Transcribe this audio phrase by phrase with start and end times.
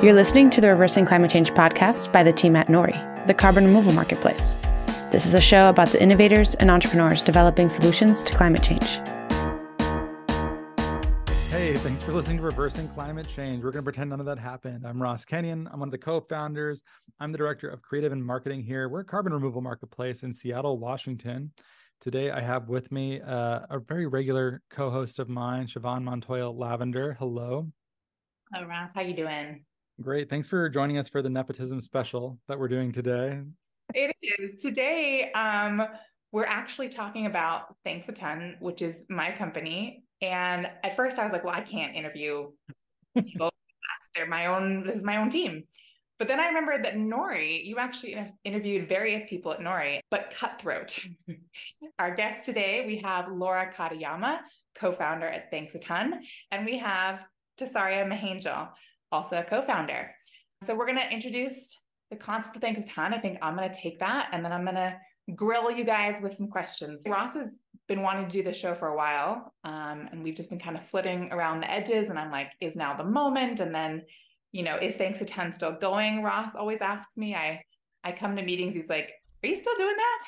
[0.00, 3.64] You're listening to the Reversing Climate Change podcast by the team at Nori, the carbon
[3.64, 4.56] removal marketplace.
[5.10, 9.00] This is a show about the innovators and entrepreneurs developing solutions to climate change.
[11.50, 13.64] Hey, thanks for listening to Reversing Climate Change.
[13.64, 14.86] We're going to pretend none of that happened.
[14.86, 15.68] I'm Ross Kenyon.
[15.72, 16.84] I'm one of the co founders.
[17.18, 18.88] I'm the director of creative and marketing here.
[18.88, 21.50] We're a carbon removal marketplace in Seattle, Washington.
[22.00, 26.48] Today, I have with me uh, a very regular co host of mine, Siobhan Montoya
[26.50, 27.16] Lavender.
[27.18, 27.66] Hello.
[28.52, 28.92] Hello, Ross.
[28.94, 29.64] How you doing?
[30.00, 30.30] Great.
[30.30, 33.40] Thanks for joining us for the nepotism special that we're doing today.
[33.94, 34.56] It is.
[34.56, 35.82] Today, um,
[36.30, 40.04] we're actually talking about Thanks a Ton, which is my company.
[40.22, 42.50] And at first I was like, well, I can't interview
[43.16, 43.50] people.
[44.14, 45.64] They're my own, this is my own team.
[46.20, 50.98] But then I remembered that Nori, you actually interviewed various people at Nori, but cutthroat.
[51.98, 54.40] Our guest today, we have Laura Katayama,
[54.76, 56.20] co-founder at Thanks a Ton,
[56.52, 57.20] and we have
[57.58, 58.68] Tessaria Mihangel,
[59.12, 60.10] also a co-founder.
[60.64, 61.68] So we're going to introduce
[62.10, 63.14] the concept of Thanks a Ton.
[63.14, 64.96] I think I'm going to take that and then I'm going to
[65.34, 67.02] grill you guys with some questions.
[67.06, 70.50] Ross has been wanting to do this show for a while, um, and we've just
[70.50, 72.10] been kind of flitting around the edges.
[72.10, 73.60] And I'm like, is now the moment?
[73.60, 74.02] And then,
[74.52, 76.22] you know, is Thanks a Ton still going?
[76.22, 77.34] Ross always asks me.
[77.34, 77.62] I
[78.04, 78.74] I come to meetings.
[78.74, 79.10] He's like,
[79.42, 80.18] are you still doing that?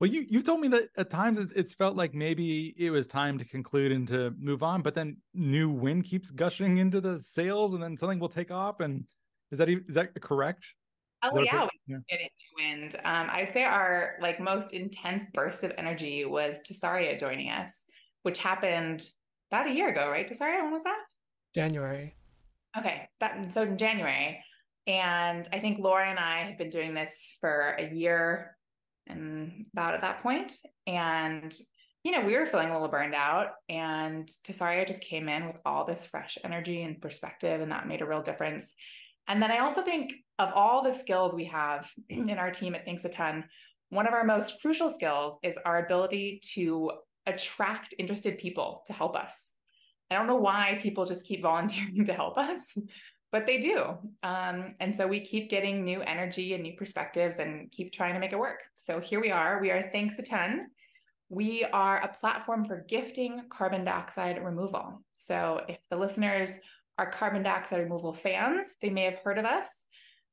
[0.00, 3.36] Well, you you told me that at times it's felt like maybe it was time
[3.36, 7.74] to conclude and to move on, but then new wind keeps gushing into the sails,
[7.74, 8.80] and then something will take off.
[8.80, 9.04] And
[9.50, 10.74] is that is that correct?
[11.22, 11.98] Oh that yeah, we yeah.
[12.08, 12.94] get into wind.
[13.04, 17.84] Um, I'd say our like most intense burst of energy was Tessaria joining us,
[18.22, 19.04] which happened
[19.52, 20.26] about a year ago, right?
[20.26, 20.98] Tessaria, when was that?
[21.54, 22.14] January.
[22.78, 24.42] Okay, that so in January,
[24.86, 28.56] and I think Laura and I have been doing this for a year
[29.10, 30.52] and about at that point.
[30.86, 31.56] And,
[32.04, 33.48] you know, we were feeling a little burned out.
[33.68, 38.02] And Tessaria just came in with all this fresh energy and perspective, and that made
[38.02, 38.74] a real difference.
[39.28, 42.84] And then I also think of all the skills we have in our team at
[42.84, 43.44] Thanks a Ton,
[43.90, 46.90] one of our most crucial skills is our ability to
[47.26, 49.52] attract interested people to help us.
[50.10, 52.76] I don't know why people just keep volunteering to help us,
[53.32, 53.96] but they do.
[54.22, 58.20] Um, and so we keep getting new energy and new perspectives and keep trying to
[58.20, 58.60] make it work.
[58.74, 59.60] So here we are.
[59.60, 60.66] We are Thanks a Ton.
[61.28, 65.02] We are a platform for gifting carbon dioxide removal.
[65.14, 66.50] So if the listeners
[66.98, 69.66] are carbon dioxide removal fans, they may have heard of us.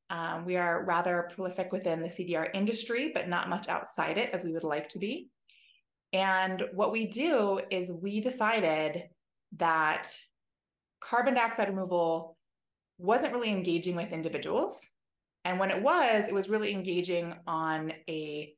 [0.09, 4.43] Um, we are rather prolific within the CDR industry, but not much outside it as
[4.43, 5.29] we would like to be.
[6.13, 9.03] And what we do is we decided
[9.57, 10.07] that
[10.99, 12.36] carbon dioxide removal
[12.97, 14.79] wasn't really engaging with individuals.
[15.45, 18.53] And when it was, it was really engaging on a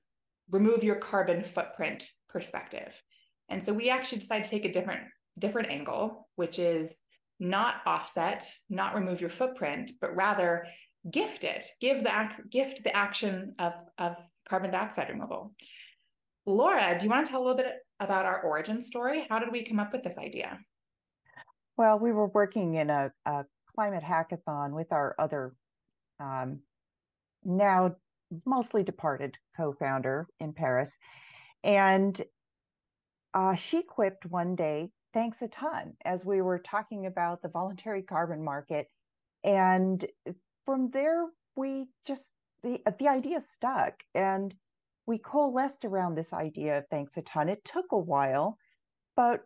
[0.49, 3.01] remove your carbon footprint perspective.
[3.49, 5.01] And so we actually decided to take a different
[5.37, 7.01] different angle, which is
[7.39, 10.65] not offset, not remove your footprint, but rather
[11.09, 14.15] gift it, give the act, gift the action of, of
[14.47, 15.53] carbon dioxide removal.
[16.45, 19.25] Laura, do you want to tell a little bit about our origin story?
[19.29, 20.59] How did we come up with this idea?
[21.77, 23.45] Well, we were working in a, a
[23.79, 25.53] climate hackathon with our other
[26.19, 26.59] um,
[27.45, 27.95] now
[28.45, 30.97] mostly departed co-founder in Paris,
[31.63, 32.21] and
[33.33, 38.01] uh, she quipped one day, "Thanks a ton," as we were talking about the voluntary
[38.01, 38.87] carbon market,
[39.45, 40.05] and
[40.65, 44.53] from there we just the the idea stuck, and
[45.05, 48.57] we coalesced around this idea of "Thanks a ton." It took a while,
[49.15, 49.45] but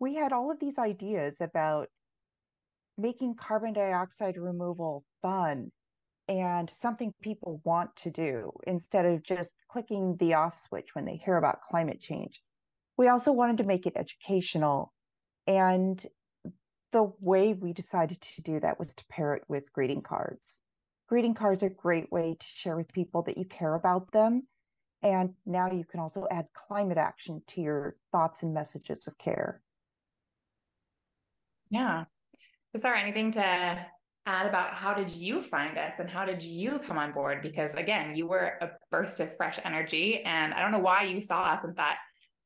[0.00, 1.88] we had all of these ideas about
[2.98, 5.70] making carbon dioxide removal fun
[6.28, 11.16] and something people want to do instead of just clicking the off switch when they
[11.16, 12.42] hear about climate change.
[12.96, 14.92] We also wanted to make it educational.
[15.46, 16.04] And
[16.92, 20.60] the way we decided to do that was to pair it with greeting cards.
[21.08, 24.48] Greeting cards are a great way to share with people that you care about them.
[25.02, 29.62] And now you can also add climate action to your thoughts and messages of care.
[31.70, 32.06] Yeah,
[32.74, 33.86] is there anything to
[34.26, 37.40] add about how did you find us and how did you come on board?
[37.42, 41.20] Because again, you were a burst of fresh energy, and I don't know why you
[41.20, 41.96] saw us and thought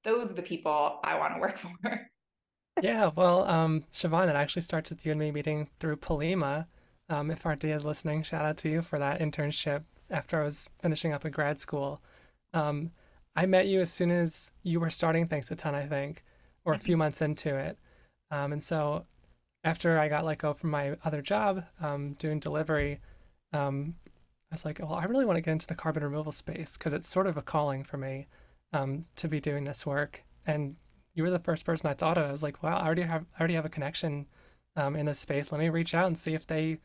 [0.04, 2.08] those are the people I want to work for.
[2.82, 6.66] yeah, well, um, Siobhan, it actually starts with you and me meeting through Polima.
[7.08, 10.68] Um, if Artia is listening, shout out to you for that internship after I was
[10.80, 12.00] finishing up a grad school.
[12.54, 12.92] Um,
[13.34, 16.22] I met you as soon as you were starting Thanks a Ton, I think,
[16.64, 17.78] or a few months into it.
[18.30, 19.06] Um, and so
[19.64, 23.00] after I got let go from my other job um, doing delivery,
[23.52, 23.94] um,
[24.50, 26.92] I was like, well, I really want to get into the carbon removal space because
[26.92, 28.26] it's sort of a calling for me
[28.72, 30.22] um, to be doing this work.
[30.46, 30.76] And
[31.14, 32.28] you were the first person I thought of.
[32.28, 34.26] I was like, wow, I already have, I already have a connection
[34.76, 35.52] um, in this space.
[35.52, 36.78] Let me reach out and see if they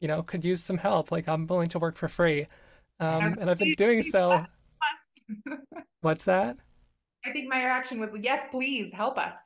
[0.00, 1.12] you know, could use some help.
[1.12, 2.46] Like I'm willing to work for free.
[2.98, 4.44] Um, and I've been doing so.
[6.00, 6.56] What's that?
[7.24, 9.36] I think my reaction was, yes, please help us.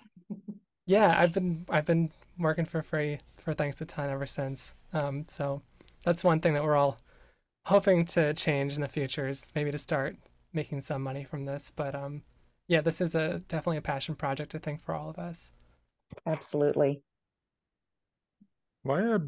[0.87, 4.75] yeah, I've been I've been working for free for Thanks a Ton ever since.
[4.93, 5.63] Um, so
[6.05, 6.99] that's one thing that we're all
[7.67, 10.17] hoping to change in the future is maybe to start
[10.53, 11.73] making some money from this.
[11.75, 12.23] But um,
[12.69, 15.51] yeah, this is a definitely a passion project, I think, for all of us.
[16.27, 17.03] Absolutely.
[18.83, 19.19] Why a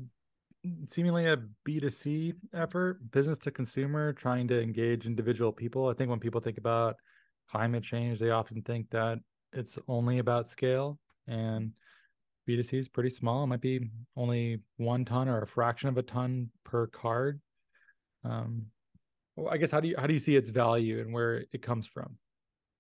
[0.87, 5.89] seemingly a B2C effort, business to consumer, trying to engage individual people?
[5.89, 6.97] I think when people think about
[7.51, 9.19] climate change, they often think that
[9.53, 11.73] it's only about scale and
[12.49, 13.45] B2C is pretty small.
[13.45, 17.41] It might be only one ton or a fraction of a ton per card.
[18.25, 18.67] Um,
[19.37, 21.63] well, I guess how do you how do you see its value and where it
[21.63, 22.17] comes from?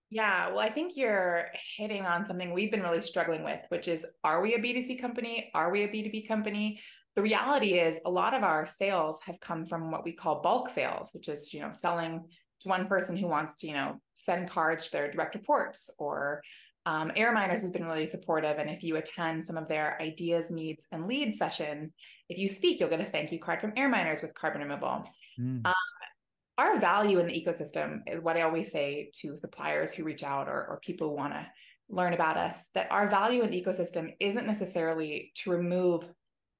[0.08, 1.46] Yeah, well, I think you're
[1.76, 5.50] hitting on something we've been really struggling with, which is are we a B2C company?
[5.52, 6.80] Are we a B2B company?
[7.16, 10.70] The reality is a lot of our sales have come from what we call bulk
[10.70, 12.24] sales, which is, you know, selling
[12.60, 16.42] to one person who wants to, you know, send cards to their direct reports or
[16.86, 18.58] um, Air Miners has been really supportive.
[18.58, 21.92] And if you attend some of their ideas, needs, and lead session,
[22.28, 25.04] if you speak, you'll get a thank you card from Air Miners with carbon removal.
[25.38, 25.66] Mm.
[25.66, 25.74] Um,
[26.58, 30.48] our value in the ecosystem is what I always say to suppliers who reach out
[30.48, 31.46] or, or people who want to
[31.88, 36.08] learn about us that our value in the ecosystem isn't necessarily to remove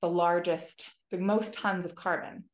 [0.02, 2.44] the largest, the most tons of carbon.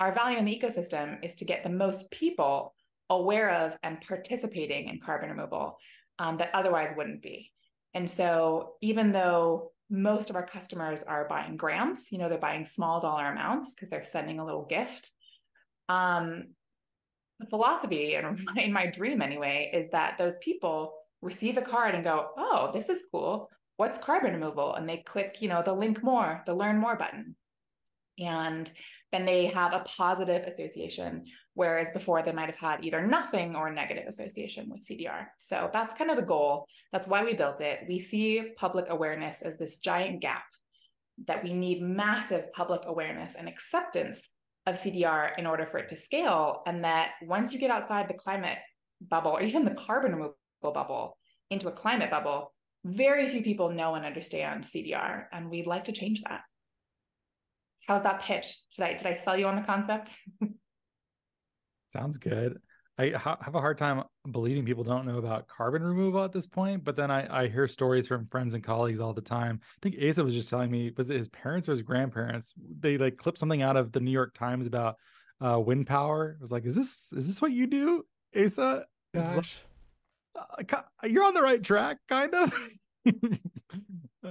[0.00, 2.74] Our value in the ecosystem is to get the most people
[3.10, 5.78] aware of and participating in carbon removal
[6.18, 7.50] um, that otherwise wouldn't be.
[7.94, 12.66] And so, even though most of our customers are buying grams, you know, they're buying
[12.66, 15.10] small dollar amounts because they're sending a little gift.
[15.88, 16.54] Um,
[17.40, 22.04] the philosophy and in my dream anyway is that those people receive a card and
[22.04, 26.02] go oh this is cool what's carbon removal and they click you know the link
[26.02, 27.34] more the learn more button
[28.18, 28.70] and
[29.10, 33.70] then they have a positive association whereas before they might have had either nothing or
[33.70, 37.80] negative association with cdr so that's kind of the goal that's why we built it
[37.88, 40.44] we see public awareness as this giant gap
[41.26, 44.30] that we need massive public awareness and acceptance
[44.66, 46.62] of CDR in order for it to scale.
[46.66, 48.58] And that once you get outside the climate
[49.00, 51.16] bubble, or even the carbon removal bubble,
[51.50, 52.52] into a climate bubble,
[52.84, 55.24] very few people know and understand CDR.
[55.32, 56.40] And we'd like to change that.
[57.86, 58.56] How's that pitch?
[58.76, 60.16] Did I, did I sell you on the concept?
[61.94, 62.58] Sounds good.
[62.98, 64.02] I ha- have a hard time
[64.32, 66.82] believing people don't know about carbon removal at this point.
[66.82, 69.60] But then I, I hear stories from friends and colleagues all the time.
[69.62, 72.52] I think Asa was just telling me, was it his parents or his grandparents?
[72.80, 74.96] They like clipped something out of the New York Times about
[75.40, 76.30] uh, wind power.
[76.30, 78.04] It was like, is this is this what you do,
[78.36, 78.86] Asa?
[79.14, 79.62] Gosh.
[80.56, 82.52] Like, uh, you're on the right track, kind of.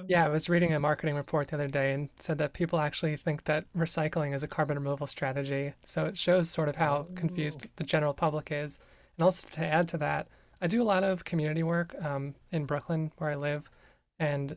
[0.07, 3.16] yeah, I was reading a marketing report the other day and said that people actually
[3.18, 5.74] think that recycling is a carbon removal strategy.
[5.84, 7.13] So it shows sort of how oh.
[7.16, 8.80] confused the general public is.
[9.18, 10.28] And also to add to that,
[10.62, 13.69] I do a lot of community work um, in Brooklyn where I live,
[14.18, 14.56] and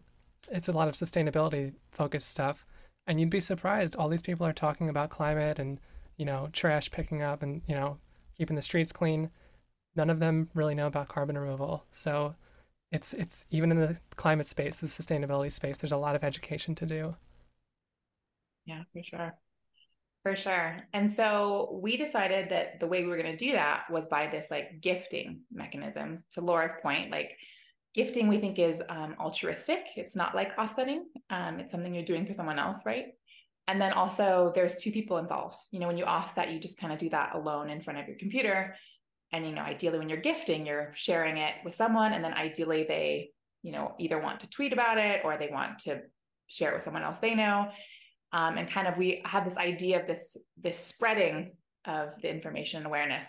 [0.50, 2.64] it's a lot of sustainability focused stuff.
[3.06, 5.80] And you'd be surprised, all these people are talking about climate and,
[6.16, 7.98] you know, trash picking up and, you know,
[8.36, 9.30] keeping the streets clean.
[9.94, 11.84] None of them really know about carbon removal.
[11.90, 12.34] So
[12.92, 16.74] it's it's even in the climate space, the sustainability space, there's a lot of education
[16.76, 17.16] to do.
[18.64, 19.34] Yeah, for sure.
[20.22, 20.78] For sure.
[20.92, 24.26] And so we decided that the way we were going to do that was by
[24.26, 26.24] this like gifting mechanisms.
[26.32, 27.38] To Laura's point, like
[27.94, 29.86] gifting, we think is um, altruistic.
[29.94, 31.06] It's not like offsetting.
[31.30, 33.06] Um, it's something you're doing for someone else, right?
[33.68, 35.58] And then also, there's two people involved.
[35.70, 38.06] You know, when you offset, you just kind of do that alone in front of
[38.08, 38.74] your computer
[39.32, 42.84] and you know ideally when you're gifting you're sharing it with someone and then ideally
[42.88, 43.30] they
[43.62, 46.00] you know either want to tweet about it or they want to
[46.48, 47.68] share it with someone else they know.
[48.32, 51.52] Um, and kind of we had this idea of this this spreading
[51.84, 53.26] of the information and awareness.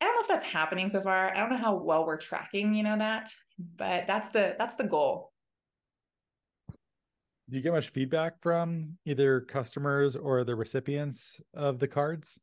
[0.00, 1.34] I don't know if that's happening so far.
[1.34, 3.28] I don't know how well we're tracking you know that
[3.76, 5.32] but that's the that's the goal.
[7.50, 12.38] Do you get much feedback from either customers or the recipients of the cards?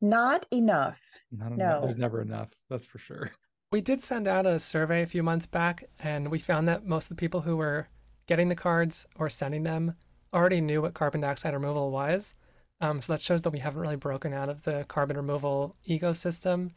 [0.00, 1.00] Not enough
[1.32, 1.64] not no.
[1.64, 1.82] Enough.
[1.82, 2.50] There's never enough.
[2.68, 3.30] That's for sure.
[3.72, 7.04] We did send out a survey a few months back, and we found that most
[7.04, 7.88] of the people who were
[8.26, 9.94] getting the cards or sending them
[10.34, 12.34] already knew what carbon dioxide removal was.
[12.82, 16.72] Um, so that shows that we haven't really broken out of the carbon removal ecosystem.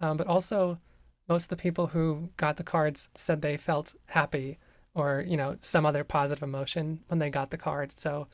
[0.00, 0.80] Um, but also,
[1.28, 4.58] most of the people who got the cards said they felt happy
[4.92, 7.96] or you know some other positive emotion when they got the card.
[7.98, 8.26] So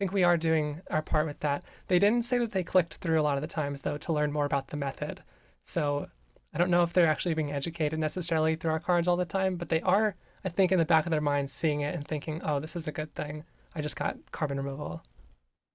[0.00, 1.62] think we are doing our part with that.
[1.88, 4.32] They didn't say that they clicked through a lot of the times, though, to learn
[4.32, 5.22] more about the method.
[5.62, 6.08] So
[6.54, 9.56] I don't know if they're actually being educated necessarily through our cards all the time,
[9.56, 12.40] but they are, I think, in the back of their minds, seeing it and thinking,
[12.42, 13.44] oh, this is a good thing.
[13.74, 15.02] I just got carbon removal.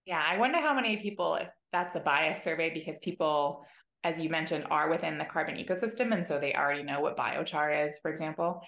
[0.07, 3.63] Yeah, I wonder how many people, if that's a bias survey, because people,
[4.03, 6.13] as you mentioned, are within the carbon ecosystem.
[6.13, 8.59] And so they already know what biochar is, for example.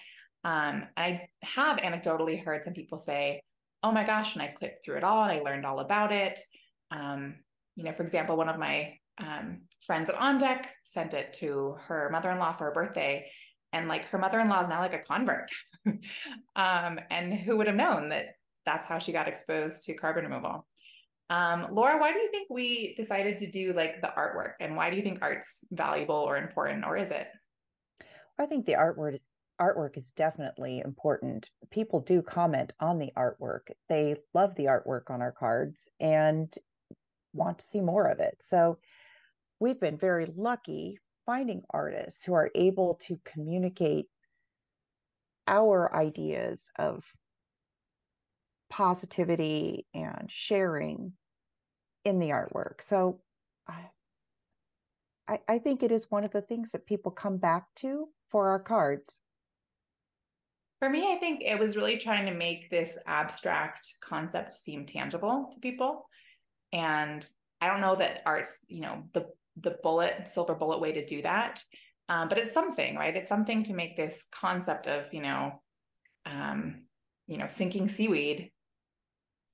[0.44, 3.42] Um, I have anecdotally heard some people say,
[3.82, 6.38] oh my gosh, and I clicked through it all and I learned all about it.
[6.90, 7.36] Um,
[7.76, 11.76] you know, for example, one of my um, friends at On Deck sent it to
[11.86, 13.30] her mother in law for her birthday.
[13.72, 15.50] And like her mother in law is now like a convert.
[16.56, 18.26] um, and who would have known that
[18.64, 20.66] that's how she got exposed to carbon removal?
[21.30, 24.88] Um, Laura, why do you think we decided to do like the artwork and why
[24.90, 27.28] do you think art's valuable or important or is it?
[28.38, 29.20] I think the artwork
[29.60, 31.50] artwork is definitely important.
[31.70, 33.68] People do comment on the artwork.
[33.88, 36.52] They love the artwork on our cards and
[37.32, 38.36] want to see more of it.
[38.40, 38.78] So
[39.60, 44.06] we've been very lucky finding artists who are able to communicate
[45.46, 47.04] our ideas of
[48.70, 51.12] positivity and sharing
[52.04, 52.82] in the artwork.
[52.82, 53.20] So
[55.28, 58.48] I, I think it is one of the things that people come back to for
[58.48, 59.20] our cards.
[60.80, 65.50] For me, I think it was really trying to make this abstract concept seem tangible
[65.52, 66.08] to people.
[66.72, 67.26] And
[67.60, 69.26] I don't know that art's, you know, the
[69.60, 71.62] the bullet, silver bullet way to do that.
[72.08, 73.16] Um, but it's something, right?
[73.16, 75.60] It's something to make this concept of, you know,
[76.24, 76.82] um,
[77.26, 78.52] you know, sinking seaweed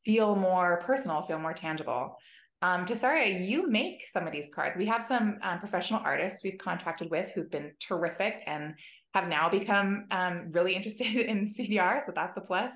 [0.05, 2.17] feel more personal, feel more tangible.
[2.63, 4.77] Um, Tessaria, you make some of these cards.
[4.77, 8.75] We have some um, professional artists we've contracted with who've been terrific and
[9.15, 12.73] have now become um, really interested in CDR, so that's a plus.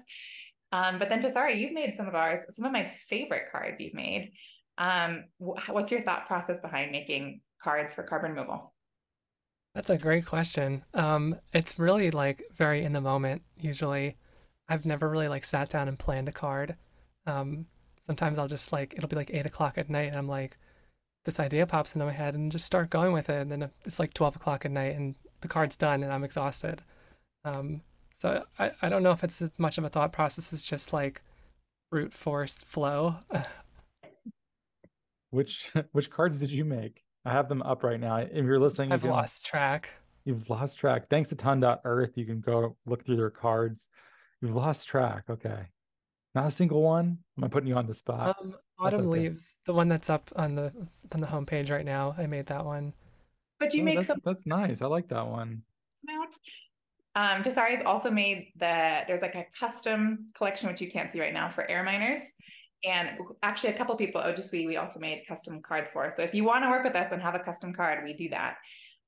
[0.71, 3.95] Um, but then Tessaria, you've made some of ours, some of my favorite cards you've
[3.95, 4.33] made.
[4.78, 8.73] Um, what's your thought process behind making cards for carbon removal?
[9.75, 10.85] That's a great question.
[10.95, 13.42] Um, it's really like very in the moment.
[13.59, 14.16] Usually,
[14.68, 16.76] I've never really like sat down and planned a card.
[17.26, 17.66] Um,
[18.07, 20.57] sometimes I'll just like it'll be like eight o'clock at night, and I'm like,
[21.25, 23.40] this idea pops into my head, and just start going with it.
[23.40, 26.83] And then it's like twelve o'clock at night, and the card's done, and I'm exhausted.
[27.45, 27.83] Um,
[28.14, 30.92] so I, I don't know if it's as much of a thought process as just
[30.92, 31.23] like
[31.90, 33.16] brute force flow.
[35.30, 37.02] which which cards did you make?
[37.25, 38.16] I have them up right now.
[38.16, 39.90] If you're listening, I've you lost track.
[40.25, 41.09] You've lost track.
[41.09, 43.88] Thanks to ton.earth, you can go look through their cards.
[44.40, 45.25] You've lost track.
[45.30, 45.66] Okay.
[46.35, 47.18] Not a single one.
[47.37, 48.37] Am I putting you on the spot?
[48.40, 49.09] Um, Autumn okay.
[49.09, 50.73] Leaves, the one that's up on the
[51.12, 52.14] on the homepage right now.
[52.18, 52.92] I made that one.
[53.59, 54.21] But you oh, make that's, some.
[54.25, 54.83] That's nice.
[54.83, 55.62] I like that one.
[57.15, 61.35] Um, Tessaria's also made the there's like a custom collection which you can't see right
[61.35, 62.21] now for air miners.
[62.85, 63.11] And
[63.43, 66.12] actually, a couple people, oh, just we, we also made custom cards for.
[66.15, 68.29] So if you want to work with us and have a custom card, we do
[68.29, 68.59] that.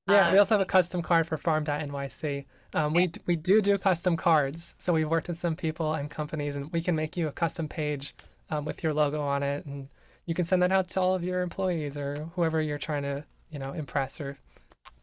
[0.09, 2.47] Yeah, um, we also have a custom card for farm.nyc.
[2.75, 4.75] Um, we, we do do custom cards.
[4.79, 7.69] So we've worked with some people and companies, and we can make you a custom
[7.69, 8.15] page
[8.51, 9.65] um, with your logo on it.
[9.67, 9.89] And
[10.27, 13.25] you can send that out to all of your employees or whoever you're trying to,
[13.51, 14.39] you know, impress or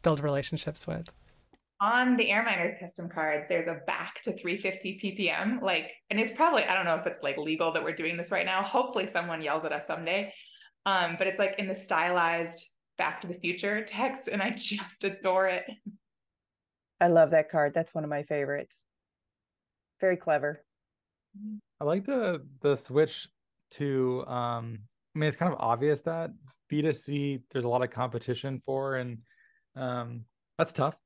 [0.01, 1.09] build relationships with?
[1.79, 6.31] On the air miners custom cards there's a back to 350 ppm like and it's
[6.31, 8.63] probably i don't know if it's like legal that we're doing this right now.
[8.63, 10.33] Hopefully someone yells at us someday.
[10.87, 12.65] Um, but it's like in the stylized
[12.97, 15.65] back to the future text and i just adore it.
[16.99, 17.73] I love that card.
[17.75, 18.85] That's one of my favorites.
[20.01, 20.63] Very clever.
[21.79, 23.27] I like the the switch
[23.69, 24.79] to um
[25.15, 26.31] i mean it's kind of obvious that
[26.71, 29.19] b2c there's a lot of competition for and
[29.75, 30.25] um
[30.57, 30.97] that's tough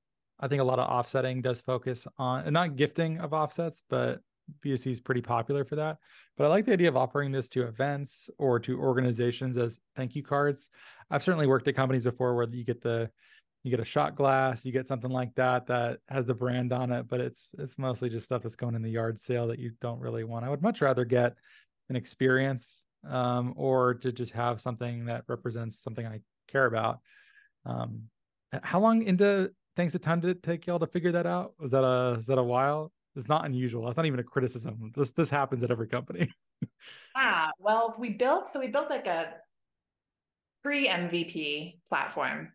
[0.41, 4.21] I think a lot of offsetting does focus on not gifting of offsets, but
[4.65, 5.97] B2C is pretty popular for that.
[6.35, 10.15] But I like the idea of offering this to events or to organizations as thank
[10.15, 10.69] you cards.
[11.11, 13.09] I've certainly worked at companies before where you get the
[13.63, 16.91] you get a shot glass, you get something like that that has the brand on
[16.91, 19.71] it, but it's it's mostly just stuff that's going in the yard sale that you
[19.79, 20.43] don't really want.
[20.43, 21.35] I would much rather get
[21.89, 26.99] an experience um, or to just have something that represents something I care about.
[27.65, 28.03] Um,
[28.63, 31.53] how long into thanks a ton did it take y'all to figure that out.
[31.59, 32.91] Was that a is that a while?
[33.15, 33.85] It's not unusual.
[33.85, 34.91] That's not even a criticism.
[34.95, 36.29] This this happens at every company.
[37.15, 39.33] ah, well, we built so we built like a
[40.63, 42.51] pre MVP platform,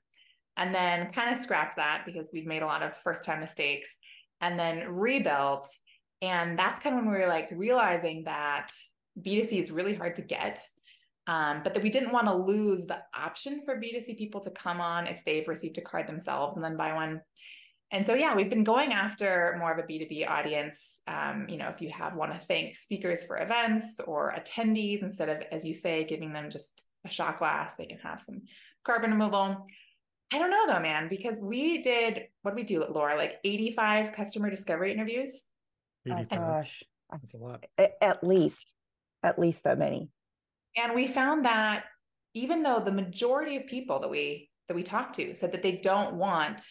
[0.56, 3.96] and then kind of scrapped that because we'd made a lot of first time mistakes,
[4.40, 5.68] and then rebuilt.
[6.22, 8.72] And that's kind of when we were like realizing that
[9.20, 10.66] B2C is really hard to get
[11.26, 14.80] um, but that we didn't want to lose the option for B2C people to come
[14.80, 17.20] on if they've received a card themselves and then buy one.
[17.90, 21.00] And so, yeah, we've been going after more of a B2B audience.
[21.06, 25.28] Um, you know, if you have want to thank speakers for events or attendees, instead
[25.28, 28.42] of, as you say, giving them just a shot glass, they can have some
[28.84, 29.66] carbon removal.
[30.32, 33.16] I don't know though, man, because we did, what did we do, Laura?
[33.16, 35.42] Like 85 customer discovery interviews?
[36.10, 36.82] Oh, gosh.
[37.10, 37.64] That's a lot.
[38.00, 38.72] At least,
[39.22, 40.08] at least that many
[40.76, 41.84] And we found that
[42.34, 45.76] even though the majority of people that we that we talked to said that they
[45.76, 46.62] don't want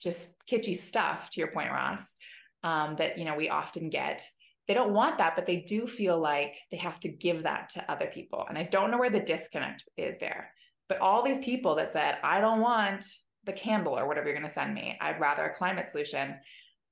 [0.00, 2.14] just kitschy stuff, to your point, Ross,
[2.62, 4.22] um, that you know we often get.
[4.68, 7.90] They don't want that, but they do feel like they have to give that to
[7.90, 8.46] other people.
[8.48, 10.52] And I don't know where the disconnect is there.
[10.88, 13.04] But all these people that said, I don't want
[13.44, 16.36] the candle or whatever you're going to send me, I'd rather a climate solution.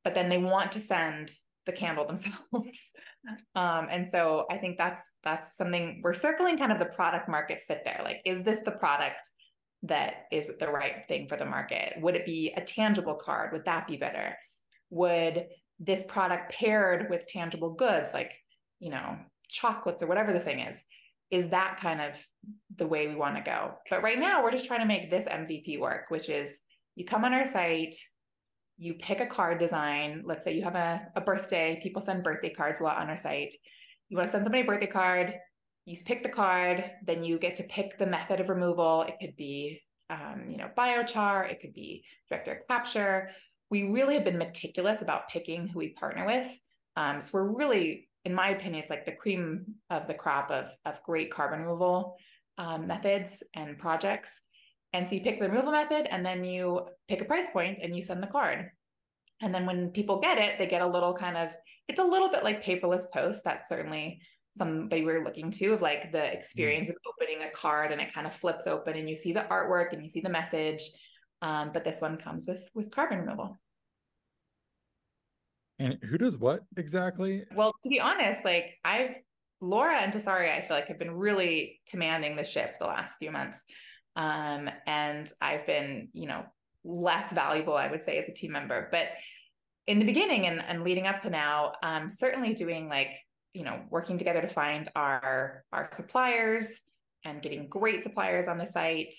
[0.02, 1.30] But then they want to send
[1.71, 2.93] the candle themselves.
[3.55, 7.62] um, and so I think that's that's something we're circling kind of the product market
[7.67, 8.00] fit there.
[8.05, 9.29] Like, is this the product
[9.83, 11.95] that is the right thing for the market?
[12.00, 13.53] Would it be a tangible card?
[13.53, 14.37] Would that be better?
[14.91, 15.47] Would
[15.79, 18.33] this product paired with tangible goods like,
[18.81, 19.17] you know,
[19.49, 20.85] chocolates or whatever the thing is,
[21.31, 22.15] is that kind of
[22.77, 23.73] the way we want to go?
[23.89, 26.61] But right now, we're just trying to make this MVP work, which is
[26.97, 27.95] you come on our site,
[28.80, 30.22] you pick a card design.
[30.25, 33.16] Let's say you have a, a birthday, people send birthday cards a lot on our
[33.18, 33.54] site.
[34.08, 35.34] You want to send somebody a birthday card,
[35.84, 39.02] you pick the card, then you get to pick the method of removal.
[39.02, 43.30] It could be, um, you know, biochar, it could be direct air capture.
[43.70, 46.50] We really have been meticulous about picking who we partner with.
[46.96, 50.70] Um, so we're really, in my opinion, it's like the cream of the crop of,
[50.87, 52.16] of great carbon removal
[52.56, 54.30] um, methods and projects.
[54.92, 57.94] And so you pick the removal method and then you pick a price point and
[57.94, 58.70] you send the card.
[59.40, 61.50] And then when people get it, they get a little kind of,
[61.88, 63.42] it's a little bit like paperless post.
[63.44, 64.20] That's certainly
[64.56, 66.35] somebody we are looking to of like the mm.
[66.35, 69.42] experience of opening a card and it kind of flips open and you see the
[69.42, 70.82] artwork and you see the message.
[71.42, 73.59] Um, but this one comes with with carbon removal.
[75.78, 77.44] And who does what exactly?
[77.54, 79.14] Well, to be honest, like I've
[79.62, 83.30] Laura and Tessari, I feel like have been really commanding the ship the last few
[83.30, 83.59] months.
[84.21, 86.45] Um, and I've been, you know,
[86.85, 88.89] less valuable, I would say, as a team member.
[88.91, 89.09] But
[89.87, 93.09] in the beginning and, and leading up to now, um, certainly doing like,
[93.55, 96.81] you know, working together to find our our suppliers
[97.25, 99.15] and getting great suppliers on the site,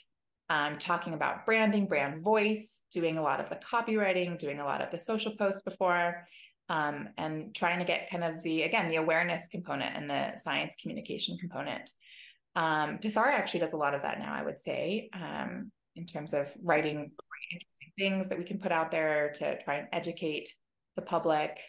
[0.49, 4.81] um, talking about branding, brand voice, doing a lot of the copywriting, doing a lot
[4.81, 6.23] of the social posts before,
[6.69, 10.75] um, and trying to get kind of the again the awareness component and the science
[10.79, 11.89] communication component
[12.55, 16.33] um, Tessari actually does a lot of that now, I would say, um, in terms
[16.33, 17.11] of writing
[17.51, 20.49] interesting things that we can put out there to try and educate
[20.95, 21.59] the public.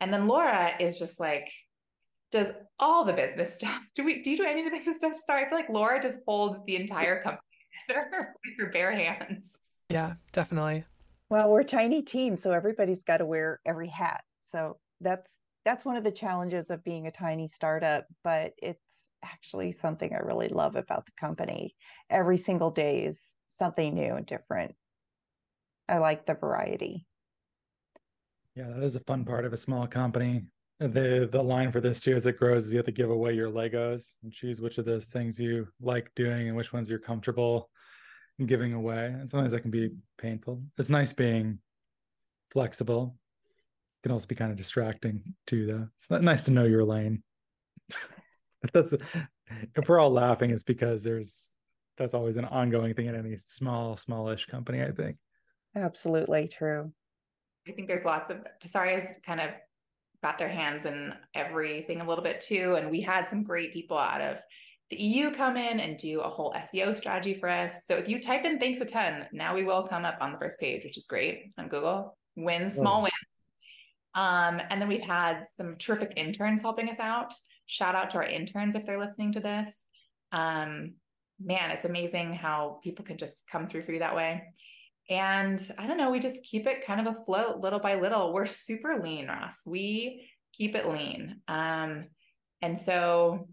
[0.00, 1.50] And then Laura is just like,
[2.30, 3.82] does all the business stuff.
[3.94, 5.12] Do we do you do any of the business stuff?
[5.16, 7.42] Sorry, I feel like Laura just holds the entire company
[7.88, 9.84] together with her bare hands.
[9.90, 10.84] Yeah, definitely.
[11.30, 14.22] Well, we're a tiny team, so everybody's got to wear every hat.
[14.50, 18.82] So that's that's one of the challenges of being a tiny startup, but it's
[19.22, 21.74] actually something I really love about the company.
[22.10, 24.74] Every single day is something new and different.
[25.88, 27.06] I like the variety.
[28.54, 30.44] Yeah, that is a fun part of a small company.
[30.78, 33.34] The the line for this too as it grows is you have to give away
[33.34, 36.98] your Legos and choose which of those things you like doing and which ones you're
[36.98, 37.70] comfortable
[38.46, 39.06] giving away.
[39.06, 40.62] And sometimes that can be painful.
[40.78, 41.58] It's nice being
[42.50, 43.16] flexible.
[44.00, 45.88] It can also be kind of distracting too, though.
[45.96, 47.22] It's nice to know your lane.
[48.72, 51.54] that's if we're all laughing, it's because there's
[51.96, 55.16] that's always an ongoing thing in any small, smallish company, I think.
[55.76, 56.92] Absolutely true.
[57.68, 59.50] I think there's lots of Tessari's kind of
[60.22, 62.76] got their hands in everything a little bit too.
[62.76, 64.38] And we had some great people out of
[64.90, 67.86] the EU come in and do a whole SEO strategy for us.
[67.86, 70.38] So if you type in thanks a ton, now we will come up on the
[70.38, 72.16] first page, which is great on Google.
[72.36, 73.02] Wins, small oh.
[73.04, 73.12] wins.
[74.14, 77.32] Um, and then we've had some terrific interns helping us out.
[77.66, 79.86] Shout out to our interns if they're listening to this.
[80.32, 80.94] Um,
[81.40, 84.42] man, it's amazing how people can just come through for you that way.
[85.10, 88.32] And I don't know, we just keep it kind of afloat little by little.
[88.32, 89.62] We're super lean, Ross.
[89.66, 91.40] We keep it lean.
[91.48, 92.06] Um,
[92.60, 93.48] and so,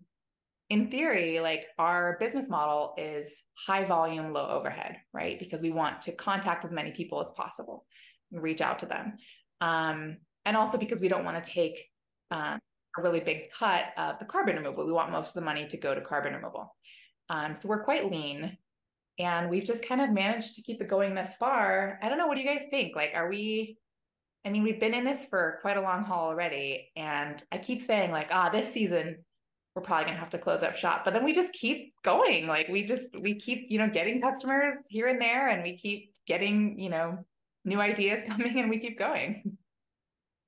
[0.70, 5.40] in theory, like our business model is high volume, low overhead, right?
[5.40, 7.86] Because we want to contact as many people as possible,
[8.32, 9.18] reach out to them.
[9.62, 11.84] Um, and also because we don't want to take
[12.30, 12.60] um,
[12.98, 14.86] a really big cut of the carbon removal.
[14.86, 16.76] We want most of the money to go to carbon removal.
[17.30, 18.58] Um, so we're quite lean
[19.20, 22.00] and we've just kind of managed to keep it going this far.
[22.02, 22.26] I don't know.
[22.26, 22.96] What do you guys think?
[22.96, 23.78] Like, are we,
[24.46, 26.90] I mean, we've been in this for quite a long haul already.
[26.96, 29.18] And I keep saying, like, ah, this season,
[29.76, 31.04] we're probably going to have to close up shop.
[31.04, 32.48] But then we just keep going.
[32.48, 36.14] Like, we just, we keep, you know, getting customers here and there and we keep
[36.26, 37.26] getting, you know,
[37.66, 39.58] new ideas coming and we keep going.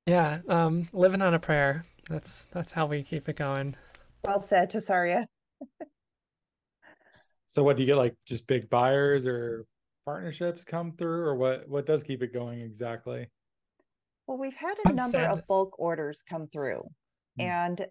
[0.07, 0.39] Yeah.
[0.47, 1.85] Um, living on a prayer.
[2.09, 3.75] That's that's how we keep it going.
[4.25, 5.25] Well said, Tessaria.
[7.47, 9.65] so what do you get like just big buyers or
[10.05, 13.27] partnerships come through or what what does keep it going exactly?
[14.27, 16.83] Well, we've had a number of bulk orders come through
[17.39, 17.43] mm.
[17.43, 17.85] and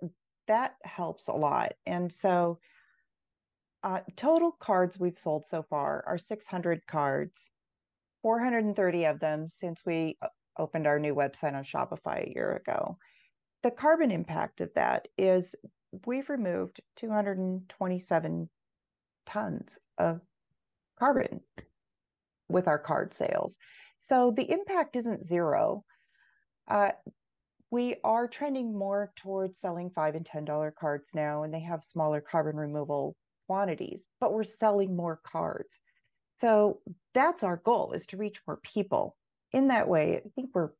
[0.48, 1.72] that helps a lot.
[1.86, 2.58] And so
[3.82, 7.50] Uh, total cards we've sold so far are 600 cards,
[8.20, 12.98] 430 of them since we uh, opened our new website on Shopify a year ago.
[13.62, 15.54] The carbon impact of that is
[16.06, 18.48] we've removed 227
[19.26, 20.20] tons of
[20.98, 21.40] carbon
[22.48, 23.54] with our card sales.
[24.00, 25.84] So the impact isn't zero.
[26.68, 26.92] Uh,
[27.70, 31.84] we are trending more towards selling five and ten dollar cards now, and they have
[31.84, 33.14] smaller carbon removal
[33.46, 35.78] quantities, but we're selling more cards.
[36.40, 36.80] So
[37.14, 39.16] that's our goal is to reach more people.
[39.52, 40.70] In that way, I think we're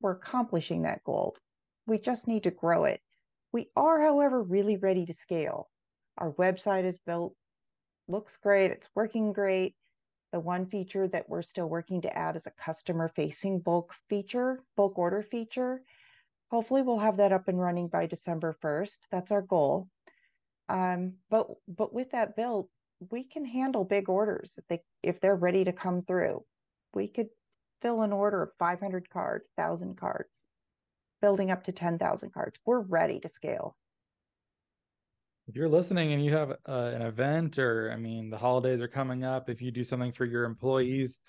[0.00, 1.34] we're accomplishing that goal.
[1.88, 3.00] We just need to grow it.
[3.50, 5.70] We are, however, really ready to scale.
[6.18, 7.34] Our website is built,
[8.08, 9.74] looks great, it's working great.
[10.32, 14.62] The one feature that we're still working to add is a customer facing bulk feature,
[14.76, 15.80] bulk order feature.
[16.50, 18.98] Hopefully, we'll have that up and running by December 1st.
[19.10, 19.88] That's our goal.
[20.68, 22.68] Um, but but with that built,
[23.10, 26.44] we can handle big orders if they if they're ready to come through.
[26.92, 27.30] We could
[27.80, 30.42] fill an order of 500 cards, 1,000 cards,
[31.20, 32.58] building up to 10,000 cards.
[32.64, 33.76] We're ready to scale.
[35.46, 38.88] If you're listening and you have uh, an event, or I mean, the holidays are
[38.88, 41.20] coming up, if you do something for your employees,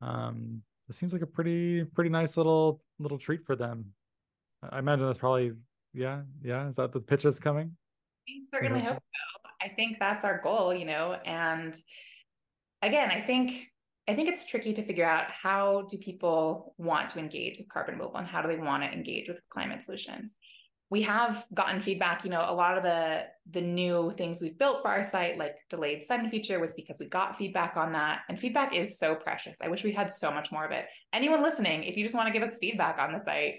[0.00, 3.92] um, it seems like a pretty pretty nice little little treat for them.
[4.68, 5.52] I imagine that's probably
[5.94, 6.66] yeah yeah.
[6.66, 7.76] Is that the pitch that's coming?
[8.26, 9.50] We certainly hope so.
[9.62, 11.16] I think that's our goal, you know.
[11.24, 11.80] And
[12.82, 13.68] again, I think
[14.08, 17.96] I think it's tricky to figure out how do people want to engage with carbon
[17.96, 20.36] removal and how do they want to engage with climate solutions.
[20.90, 24.80] We have gotten feedback, you know, a lot of the the new things we've built
[24.80, 28.20] for our site, like delayed send feature, was because we got feedback on that.
[28.30, 29.58] And feedback is so precious.
[29.60, 30.86] I wish we had so much more of it.
[31.12, 33.56] Anyone listening, if you just want to give us feedback on the site,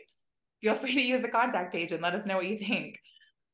[0.61, 2.97] feel free to use the contact page and let us know what you think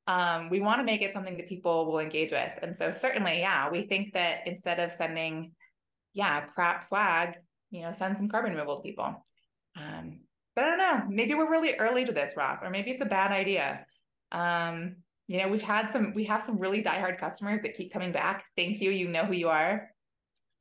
[0.08, 2.52] um, we want to make it something that people will engage with.
[2.62, 5.52] And so certainly, yeah, we think that instead of sending,
[6.16, 7.38] yeah, crap swag,
[7.70, 9.24] you know, send some carbon removal to people.
[9.78, 10.22] Um,
[10.56, 13.06] but I don't know, maybe we're really early to this, Ross, or maybe it's a
[13.06, 13.86] bad idea.
[14.32, 14.96] Um,
[15.28, 18.46] you know, we've had some, we have some really diehard customers that keep coming back.
[18.56, 18.92] Thank you.
[18.92, 19.90] You know who you are.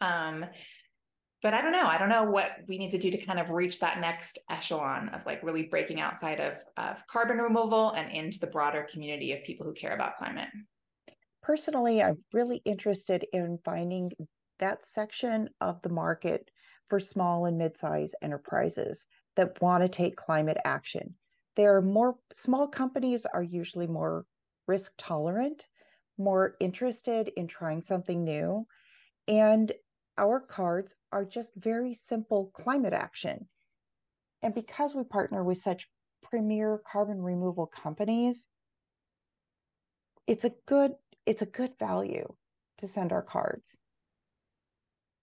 [0.00, 0.44] Um,
[1.42, 1.86] but I don't know.
[1.86, 5.10] I don't know what we need to do to kind of reach that next echelon
[5.10, 9.44] of like really breaking outside of, of carbon removal and into the broader community of
[9.44, 10.48] people who care about climate.
[11.42, 14.10] Personally, I'm really interested in finding
[14.64, 16.50] that section of the market
[16.88, 19.04] for small and mid-sized enterprises
[19.36, 21.14] that want to take climate action.
[21.54, 24.24] There are more small companies are usually more
[24.66, 25.66] risk tolerant,
[26.16, 28.66] more interested in trying something new,
[29.28, 29.70] and
[30.16, 33.46] our cards are just very simple climate action.
[34.42, 35.90] And because we partner with such
[36.22, 38.46] premier carbon removal companies,
[40.26, 40.92] it's a good
[41.26, 42.34] it's a good value
[42.78, 43.76] to send our cards.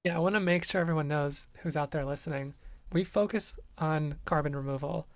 [0.03, 2.55] Yeah, I want to make sure everyone knows who's out there listening.
[2.91, 5.07] We focus on carbon removal.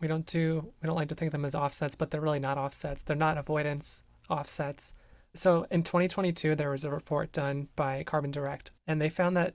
[0.00, 2.40] We don't do we don't like to think of them as offsets, but they're really
[2.40, 3.02] not offsets.
[3.02, 4.94] They're not avoidance offsets.
[5.34, 9.54] So in 2022, there was a report done by Carbon Direct, and they found that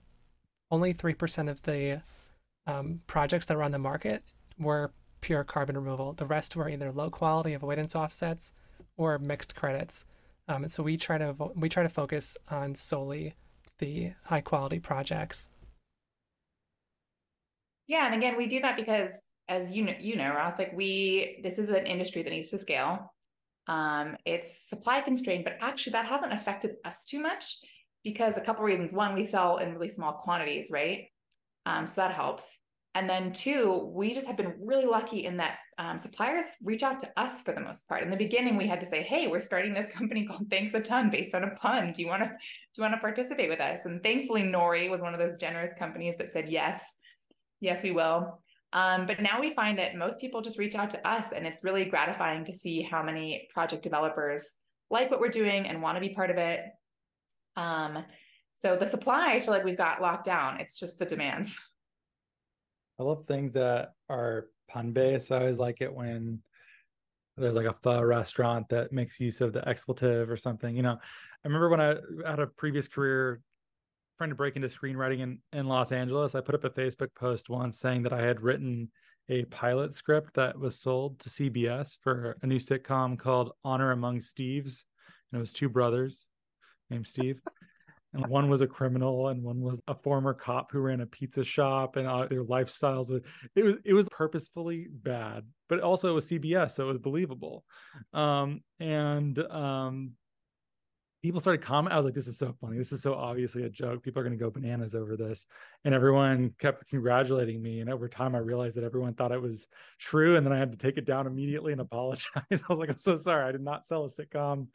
[0.72, 2.02] only 3% of the
[2.68, 4.24] um, projects that were on the market
[4.58, 6.14] were pure carbon removal.
[6.14, 8.54] The rest were either low quality avoidance offsets
[8.98, 10.06] or mixed credits.
[10.48, 13.36] Um, and so we try to we try to focus on solely
[13.80, 15.50] the high quality projects.
[17.88, 19.12] Yeah, and again, we do that because,
[19.48, 22.58] as you know, you know, Ross, like we this is an industry that needs to
[22.58, 23.12] scale.
[23.68, 27.56] Um, it's supply constrained, but actually that hasn't affected us too much
[28.04, 28.94] because a couple reasons.
[28.94, 31.08] One, we sell in really small quantities, right?
[31.66, 32.46] Um, so that helps.
[32.96, 37.00] And then two, we just have been really lucky in that um, suppliers reach out
[37.02, 38.02] to us for the most part.
[38.02, 40.80] In the beginning, we had to say, "Hey, we're starting this company called Thanks a
[40.80, 41.94] Ton based on a pun.
[41.94, 42.34] Do you want to do
[42.78, 46.18] you want to participate with us?" And thankfully, Nori was one of those generous companies
[46.18, 46.82] that said yes,
[47.62, 48.42] yes, we will.
[48.74, 51.64] Um, but now we find that most people just reach out to us, and it's
[51.64, 54.52] really gratifying to see how many project developers
[54.92, 56.62] like what we're doing and want to be part of it.
[57.56, 58.04] Um,
[58.56, 60.60] so the supply, I feel like we've got locked down.
[60.60, 61.48] It's just the demand.
[63.00, 65.32] I love things that are pun based.
[65.32, 66.42] I always like it when
[67.38, 70.76] there's like a pho restaurant that makes use of the expletive or something.
[70.76, 71.96] You know, I remember when I
[72.30, 73.42] had a previous career
[74.18, 77.50] trying to break into screenwriting in, in Los Angeles, I put up a Facebook post
[77.50, 78.92] once saying that I had written
[79.30, 84.18] a pilot script that was sold to CBS for a new sitcom called Honor Among
[84.18, 84.84] Steves.
[85.32, 86.28] And it was two brothers
[86.90, 87.40] named Steve.
[88.14, 91.44] And one was a criminal and one was a former cop who ran a pizza
[91.44, 93.22] shop and uh, their lifestyles were,
[93.56, 97.64] it was it was purposefully bad but also it was cbs so it was believable.
[98.14, 100.12] Um, and um,
[101.22, 101.94] people started commenting.
[101.94, 102.78] I was like, this is so funny.
[102.78, 104.04] This is so obviously a joke.
[104.04, 105.46] People are going to go bananas over this.
[105.84, 107.82] And everyone kept congratulating me.
[107.82, 110.38] And over time, I realized that everyone thought it was true.
[110.38, 112.44] And then I had to take it down immediately and apologize.
[112.52, 113.48] I was like, I'm so sorry.
[113.48, 114.68] I did not sell a sitcom.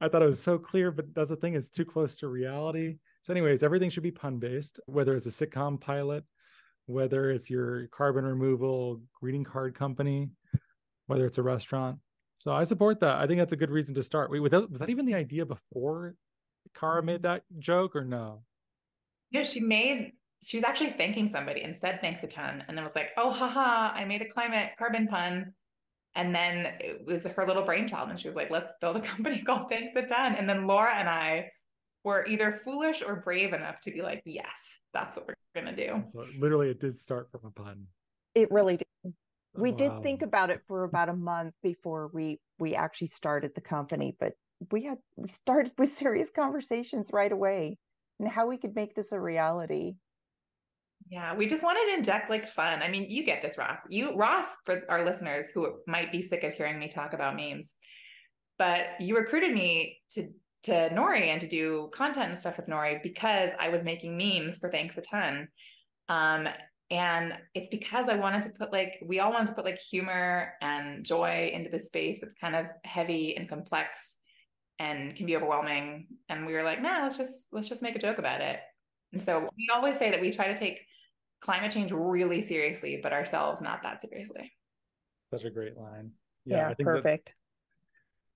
[0.00, 2.96] I thought it was so clear, but that's the thing, it's too close to reality.
[3.22, 6.24] So, anyways, everything should be pun based, whether it's a sitcom pilot,
[6.86, 10.30] whether it's your carbon removal greeting card company,
[11.06, 11.98] whether it's a restaurant
[12.38, 13.16] so I support that.
[13.16, 14.30] I think that's a good reason to start.
[14.30, 16.14] Wait, was that even the idea before
[16.78, 17.22] Kara made mm-hmm.
[17.22, 18.42] that joke or no?
[19.30, 20.12] Yeah, she made
[20.44, 23.30] she was actually thanking somebody and said thanks a ton and then was like, oh
[23.30, 25.52] haha, I made a climate carbon pun.
[26.14, 28.10] And then it was her little brainchild.
[28.10, 30.34] And she was like, let's build a company called Thanks a Ton.
[30.34, 31.50] And then Laura and I
[32.04, 36.02] were either foolish or brave enough to be like, yes, that's what we're gonna do.
[36.08, 37.86] So literally it did start from a pun.
[38.34, 38.87] It really did
[39.58, 39.76] we wow.
[39.76, 44.16] did think about it for about a month before we we actually started the company
[44.18, 44.32] but
[44.70, 47.76] we had we started with serious conversations right away
[48.18, 49.94] and how we could make this a reality.
[51.10, 52.82] Yeah we just wanted to inject like fun.
[52.82, 53.78] I mean you get this ross.
[53.88, 57.74] You ross for our listeners who might be sick of hearing me talk about memes
[58.58, 60.28] but you recruited me to
[60.64, 64.58] to nori and to do content and stuff with nori because i was making memes
[64.58, 65.48] for thanks a ton.
[66.08, 66.48] Um,
[66.90, 70.54] and it's because I wanted to put like, we all wanted to put like humor
[70.62, 74.16] and joy into the space that's kind of heavy and complex
[74.78, 76.06] and can be overwhelming.
[76.28, 78.60] And we were like, nah, let's just, let's just make a joke about it.
[79.12, 80.80] And so we always say that we try to take
[81.40, 84.52] climate change really seriously, but ourselves not that seriously.
[85.32, 86.12] Such a great line.
[86.46, 87.34] Yeah, yeah perfect.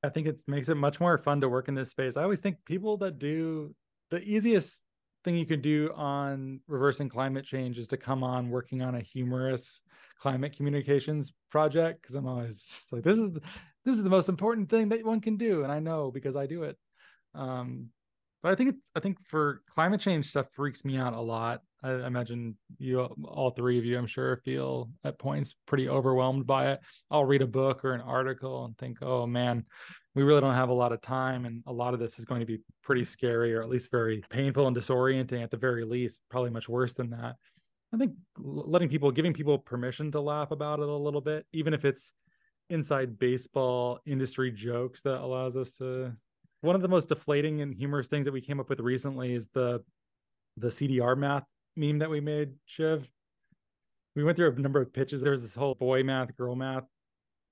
[0.03, 2.17] That, I think it makes it much more fun to work in this space.
[2.17, 3.75] I always think people that do
[4.11, 4.83] the easiest
[5.25, 9.01] thing you can do on reversing climate change is to come on working on a
[9.01, 9.83] humorous
[10.19, 13.31] climate communications project because I'm always just like this is
[13.85, 16.47] this is the most important thing that one can do and I know because I
[16.47, 16.77] do it.
[17.35, 17.89] Um
[18.43, 22.07] but I think I think for climate change stuff freaks me out a lot I,
[22.07, 26.81] imagine you all three of you I'm sure feel at points pretty overwhelmed by it.
[27.11, 29.65] I'll read a book or an article and think oh man
[30.15, 32.41] we really don't have a lot of time and a lot of this is going
[32.41, 36.21] to be pretty scary or at least very painful and disorienting at the very least
[36.31, 37.37] probably much worse than that.
[37.95, 41.75] I think letting people giving people permission to laugh about it a little bit even
[41.75, 42.13] if it's
[42.71, 46.13] inside baseball industry jokes that allows us to
[46.63, 49.49] one of the most deflating and humorous things that we came up with recently is
[49.49, 49.83] the
[50.57, 51.45] the cdr math
[51.77, 53.09] meme that we made shiv
[54.15, 56.85] we went through a number of pitches there's this whole boy math girl math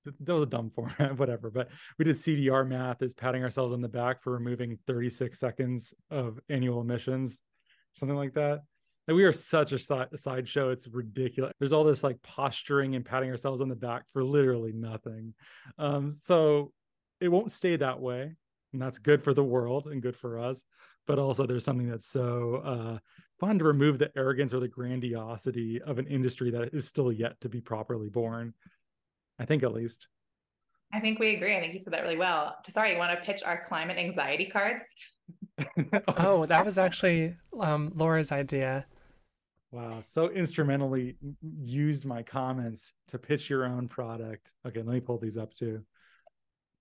[0.05, 1.49] that was a dumb format, whatever.
[1.49, 5.93] But we did CDR math is patting ourselves on the back for removing 36 seconds
[6.09, 7.41] of annual emissions,
[7.95, 8.63] something like that.
[9.07, 9.79] And we are such a
[10.15, 10.69] sideshow.
[10.69, 11.51] It's ridiculous.
[11.59, 15.33] There's all this like posturing and patting ourselves on the back for literally nothing.
[15.79, 16.71] Um, so
[17.19, 18.35] it won't stay that way.
[18.73, 20.63] And that's good for the world and good for us.
[21.11, 22.97] But also, there's something that's so uh,
[23.37, 27.37] fun to remove the arrogance or the grandiosity of an industry that is still yet
[27.41, 28.53] to be properly born.
[29.37, 30.07] I think at least.
[30.93, 31.53] I think we agree.
[31.53, 32.55] I think you said that really well.
[32.65, 34.85] Sorry, you want to pitch our climate anxiety cards?
[36.17, 38.85] oh, that was actually um, Laura's idea.
[39.71, 41.17] Wow, so instrumentally
[41.61, 44.53] used my comments to pitch your own product.
[44.65, 45.83] Okay, let me pull these up too.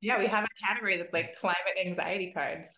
[0.00, 2.68] Yeah, we have a category that's like climate anxiety cards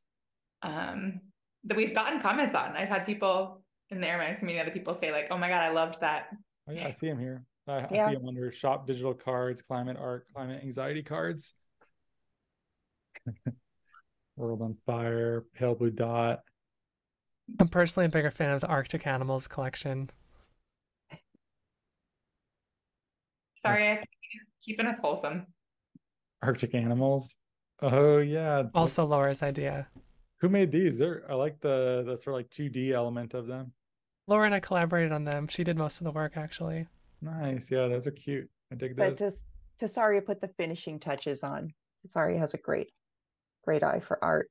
[0.63, 1.21] um,
[1.65, 2.77] that we've gotten comments on.
[2.77, 5.63] I've had people in the Air Miners community, other people say like, "Oh my god,
[5.63, 6.29] I loved that."
[6.69, 7.45] Oh yeah, I see them here.
[7.69, 8.07] I, yeah.
[8.07, 11.55] I see them under shop digital cards, climate art, climate anxiety cards.
[14.37, 16.41] World on Fire, Pale Blue Dot.
[17.61, 20.11] I'm personally a bigger fan of the Arctic Animals collection.
[23.57, 24.03] Sorry,
[24.65, 25.47] keeping us wholesome.
[26.43, 27.37] Arctic Animals.
[27.81, 28.65] Oh yeah.
[28.75, 29.87] Also Laura's idea.
[30.43, 30.99] Who made these?
[30.99, 33.73] They're I like the the sort of like 2D element of them.
[34.27, 35.47] Laura and I collaborated on them.
[35.47, 36.89] She did most of the work actually.
[37.21, 37.71] Nice.
[37.71, 38.51] Yeah, those are cute.
[38.71, 39.19] I dig those.
[39.21, 39.45] But just
[39.81, 41.73] Tessaria put the finishing touches on.
[42.05, 42.89] Tessaria has a great,
[43.65, 44.51] great eye for art.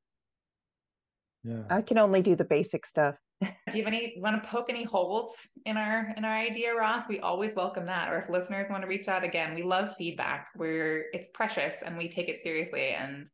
[1.43, 1.63] Yeah.
[1.69, 3.15] I can only do the basic stuff.
[3.41, 5.33] do you have any want to poke any holes
[5.65, 7.09] in our in our idea, Ross?
[7.09, 8.13] We always welcome that.
[8.13, 10.47] Or if listeners want to reach out again, we love feedback.
[10.55, 12.91] We're it's precious and we take it seriously.
[12.91, 13.27] And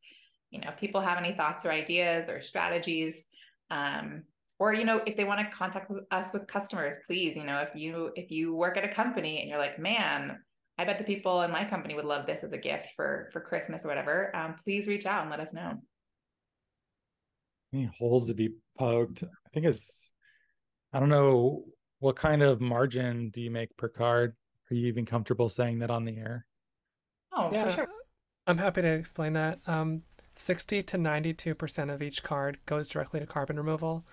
[0.51, 3.25] you know, if people have any thoughts or ideas or strategies,
[3.69, 4.23] um,
[4.59, 7.79] or you know if they want to contact us with customers please you know if
[7.79, 10.39] you if you work at a company and you're like man
[10.77, 13.41] i bet the people in my company would love this as a gift for for
[13.41, 15.73] christmas or whatever um, please reach out and let us know.
[17.73, 19.23] Any holes to be poked?
[19.23, 20.11] I think it's
[20.93, 21.65] i don't know
[21.99, 24.35] what kind of margin do you make per card?
[24.69, 26.45] Are you even comfortable saying that on the air?
[27.33, 27.87] Oh yeah, for sure.
[28.45, 29.59] I'm happy to explain that.
[29.67, 29.99] Um,
[30.37, 34.05] 60 to 92% of each card goes directly to carbon removal.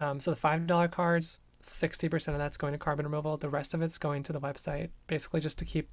[0.00, 3.36] Um, so the $5 cards, 60% of that's going to carbon removal.
[3.36, 5.88] The rest of it's going to the website, basically just to keep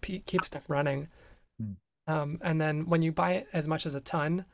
[0.00, 1.08] keep stuff running.
[1.60, 1.72] Hmm.
[2.06, 4.44] Um, and then when you buy it as much as a ton,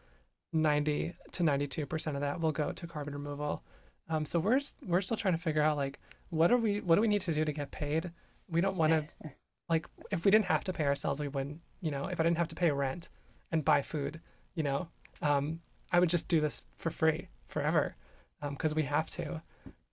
[0.53, 3.63] 90 to 92% of that will go to carbon removal.
[4.09, 5.99] Um, so we're we're still trying to figure out like
[6.31, 8.11] what are we what do we need to do to get paid?
[8.49, 9.31] We don't want to
[9.69, 11.61] like if we didn't have to pay ourselves, we wouldn't.
[11.81, 13.09] You know, if I didn't have to pay rent
[13.55, 14.21] and buy food,
[14.57, 14.89] you know,
[15.23, 15.61] um,
[15.93, 17.95] I would just do this for free forever
[18.43, 19.43] because um, we have to.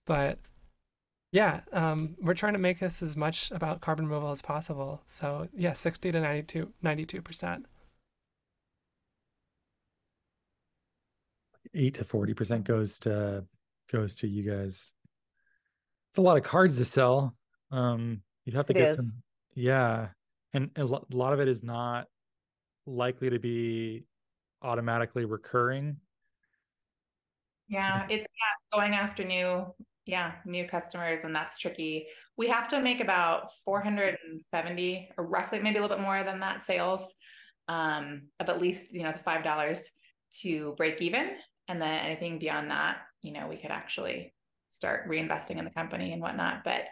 [0.08, 0.40] But
[1.32, 5.04] yeah, um, we're trying to make this as much about carbon removal as possible.
[5.06, 7.64] So yeah, 60 to 92, 92%.
[11.74, 13.46] 8 to 40% goes to
[13.92, 14.96] goes to you guys.
[16.10, 17.36] It's a lot of cards to sell.
[17.70, 18.96] Um, you'd have to it get is.
[18.96, 19.12] some
[19.54, 20.08] yeah.
[20.52, 22.08] And a lot of it is not
[22.92, 24.06] likely to be
[24.62, 25.98] automatically recurring.
[27.68, 29.66] Yeah, it's yeah, going after new
[30.06, 32.08] yeah, new customers and that's tricky.
[32.36, 36.64] We have to make about 470 or roughly maybe a little bit more than that
[36.64, 37.02] sales
[37.68, 39.80] um of at least, you know, the $5
[40.42, 41.32] to break even
[41.68, 44.34] and then anything beyond that, you know, we could actually
[44.72, 46.86] start reinvesting in the company and whatnot, but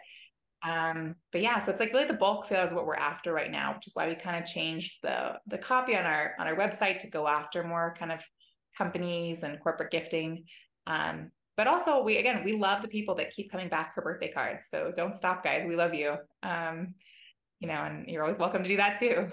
[0.62, 3.50] um but yeah so it's like really the bulk sale is what we're after right
[3.50, 6.56] now which is why we kind of changed the the copy on our on our
[6.56, 8.22] website to go after more kind of
[8.76, 10.44] companies and corporate gifting.
[10.86, 14.30] Um but also we again we love the people that keep coming back for birthday
[14.30, 15.64] cards so don't stop guys.
[15.66, 16.16] We love you.
[16.42, 16.94] Um
[17.58, 19.28] you know and you're always welcome to do that too.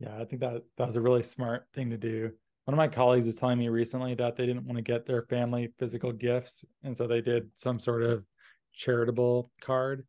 [0.00, 2.32] Yeah i think that that was a really smart thing to do
[2.64, 5.22] one of my colleagues was telling me recently that they didn't want to get their
[5.22, 8.24] family physical gifts and so they did some sort of
[8.72, 10.04] charitable card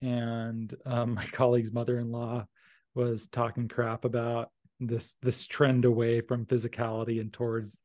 [0.00, 2.44] and um, my colleague's mother-in-law
[2.94, 7.80] was talking crap about this this trend away from physicality and towards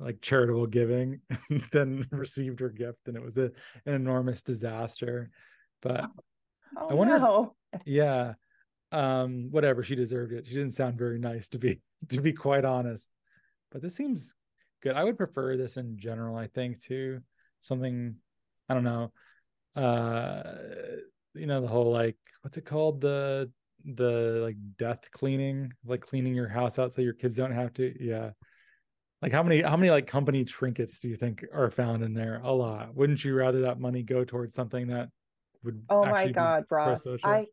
[0.00, 3.50] like charitable giving and then received her gift and it was a,
[3.84, 5.30] an enormous disaster.
[5.82, 6.06] But
[6.76, 7.54] oh, i wonder no.
[7.72, 8.34] if, yeah
[8.90, 10.46] um whatever she deserved it.
[10.46, 13.10] She didn't sound very nice to be to be quite honest
[13.70, 14.34] but this seems
[14.82, 14.94] good.
[14.94, 17.20] I would prefer this in general, I think, to
[17.60, 18.16] something
[18.68, 19.12] I don't know.
[19.76, 20.42] Uh
[21.34, 23.00] you know, the whole like what's it called?
[23.00, 23.50] The
[23.84, 27.94] the like death cleaning, like cleaning your house out so your kids don't have to.
[28.00, 28.30] Yeah.
[29.22, 32.40] Like how many how many like company trinkets do you think are found in there?
[32.44, 32.94] A lot.
[32.94, 35.08] Wouldn't you rather that money go towards something that
[35.64, 37.06] would Oh my god, Ross.
[37.24, 37.46] I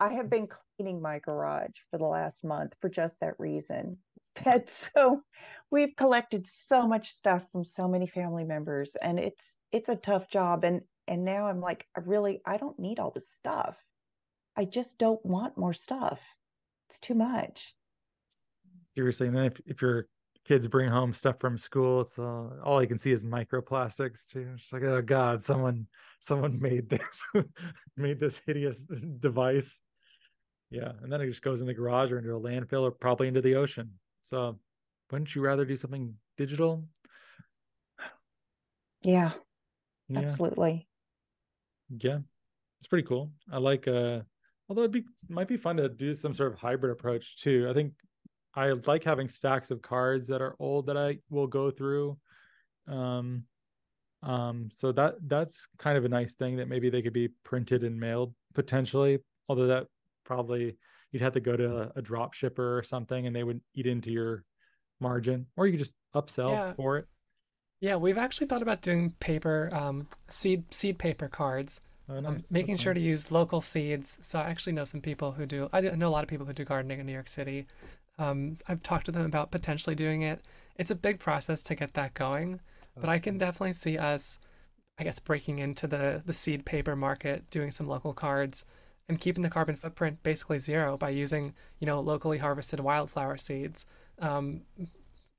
[0.00, 3.98] I have been cleaning my garage for the last month for just that reason.
[4.94, 5.22] So
[5.70, 10.30] we've collected so much stuff from so many family members and it's it's a tough
[10.30, 13.76] job and and now i'm like i really i don't need all this stuff.
[14.56, 16.18] I just don't want more stuff.
[16.90, 17.74] It's too much.
[18.94, 20.08] Seriously and then if, if your
[20.44, 24.54] kids bring home stuff from school it's uh, all i can see is microplastics too.
[24.58, 25.86] It's like oh god someone
[26.20, 27.22] someone made this
[27.96, 28.80] made this hideous
[29.20, 29.78] device.
[30.70, 33.28] Yeah and then it just goes in the garage or into a landfill or probably
[33.28, 33.90] into the ocean
[34.28, 34.58] so
[35.10, 36.84] wouldn't you rather do something digital?
[39.02, 39.32] Yeah,
[40.08, 40.20] yeah.
[40.20, 40.86] absolutely.
[41.96, 42.18] Yeah,
[42.78, 43.30] it's pretty cool.
[43.50, 44.20] I like uh
[44.68, 47.68] although it'd be might be fun to do some sort of hybrid approach too.
[47.70, 47.94] I think
[48.54, 52.18] I like having stacks of cards that are old that I will go through.
[52.86, 53.44] Um
[54.22, 57.82] um so that that's kind of a nice thing that maybe they could be printed
[57.82, 59.86] and mailed potentially, although that
[60.24, 60.76] probably
[61.12, 63.86] you'd have to go to a, a drop shipper or something and they would eat
[63.86, 64.44] into your
[65.00, 66.72] margin, or you could just upsell yeah.
[66.74, 67.06] for it.
[67.80, 71.80] Yeah, we've actually thought about doing paper um, seed seed paper cards.
[72.08, 72.32] Oh, um, nice.
[72.32, 74.18] um, making That's sure to use local seeds.
[74.22, 75.68] So I actually know some people who do.
[75.72, 77.66] I know a lot of people who do gardening in New York City.
[78.18, 80.40] Um, I've talked to them about potentially doing it.
[80.76, 82.60] It's a big process to get that going,
[82.96, 84.40] but I can definitely see us,
[84.98, 88.64] I guess, breaking into the the seed paper market, doing some local cards,
[89.08, 93.86] and keeping the carbon footprint basically zero by using you know locally harvested wildflower seeds
[94.20, 94.62] um,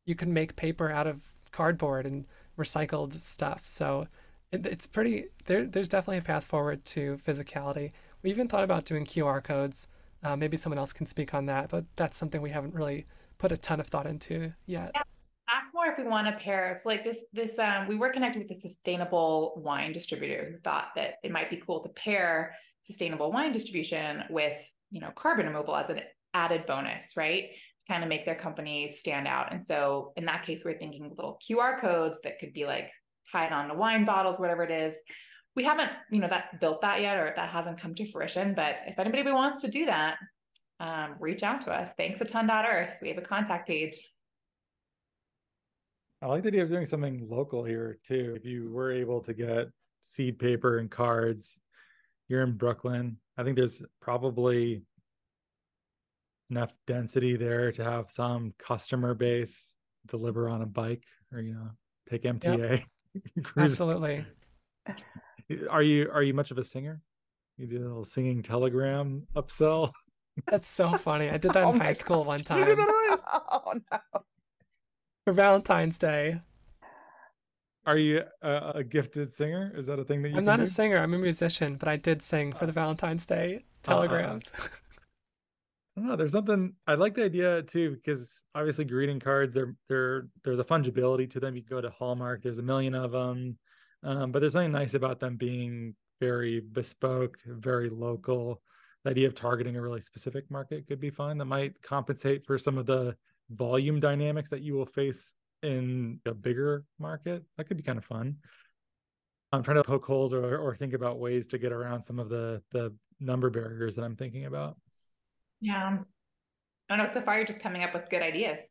[0.05, 2.25] you can make paper out of cardboard and
[2.57, 3.61] recycled stuff.
[3.63, 4.07] So
[4.51, 5.65] it, it's pretty there.
[5.65, 7.91] There's definitely a path forward to physicality.
[8.23, 9.87] We even thought about doing QR codes.
[10.21, 13.05] Uh, maybe someone else can speak on that, but that's something we haven't really
[13.37, 14.91] put a ton of thought into yet.
[14.93, 15.03] Yeah,
[15.53, 16.75] that's more if we want to pair.
[16.75, 20.89] So like this, this um, we were connected with a sustainable wine distributor who thought
[20.95, 24.59] that it might be cool to pair sustainable wine distribution with
[24.91, 26.01] you know carbon removal as an
[26.33, 27.49] added bonus, right?
[27.89, 29.51] kind of make their company stand out.
[29.51, 32.91] And so in that case, we're thinking little QR codes that could be like
[33.31, 34.95] tied on to wine bottles, whatever it is.
[35.55, 38.53] We haven't, you know, that built that yet, or that hasn't come to fruition.
[38.53, 40.17] But if anybody wants to do that,
[40.79, 41.93] um, reach out to us.
[41.97, 42.49] Thanks a ton.
[42.49, 42.91] Earth.
[43.01, 43.97] We have a contact page.
[46.21, 48.33] I like the idea of doing something local here too.
[48.37, 49.69] If you were able to get
[50.01, 51.59] seed paper and cards,
[52.29, 53.17] you're in Brooklyn.
[53.37, 54.83] I think there's probably
[56.49, 59.75] enough density there to have some customer base
[60.07, 61.03] deliver on a bike
[61.33, 61.69] or you know
[62.09, 62.83] take MTA.
[63.15, 63.45] Yep.
[63.57, 64.25] Absolutely.
[65.69, 67.01] Are you are you much of a singer?
[67.57, 69.91] You do a little singing telegram upsell.
[70.47, 71.27] That's so funny.
[71.31, 73.23] I did that Oh in high school one time You did that always?
[73.51, 74.21] oh no.
[75.25, 76.39] for Valentine's Day.
[77.89, 79.73] Are you a, a gifted singer?
[79.75, 80.61] Is that a thing that you I'm not do?
[80.61, 80.97] a singer.
[80.99, 84.51] I'm a musician, but I did sing for the Valentine's Day telegrams.
[85.97, 86.15] I don't know.
[86.15, 90.63] There's something I like the idea too because obviously greeting cards they're they're there's a
[90.63, 91.55] fungibility to them.
[91.55, 93.57] You go to Hallmark, there's a million of them,
[94.03, 98.61] um, but there's something nice about them being very bespoke, very local.
[99.03, 101.39] The idea of targeting a really specific market could be fun.
[101.39, 103.15] That might compensate for some of the
[103.49, 105.33] volume dynamics that you will face
[105.63, 107.43] in a bigger market.
[107.57, 108.37] That could be kind of fun.
[109.51, 112.29] I'm trying to poke holes or or think about ways to get around some of
[112.29, 114.77] the the number barriers that I'm thinking about.
[115.61, 115.97] Yeah.
[116.89, 117.11] I don't know.
[117.11, 118.61] So far, you're just coming up with good ideas.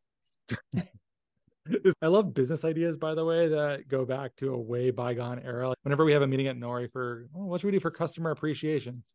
[2.02, 5.68] I love business ideas, by the way, that go back to a way bygone era.
[5.68, 7.90] Like whenever we have a meeting at Nori for oh, what should we do for
[7.90, 9.14] customer appreciations?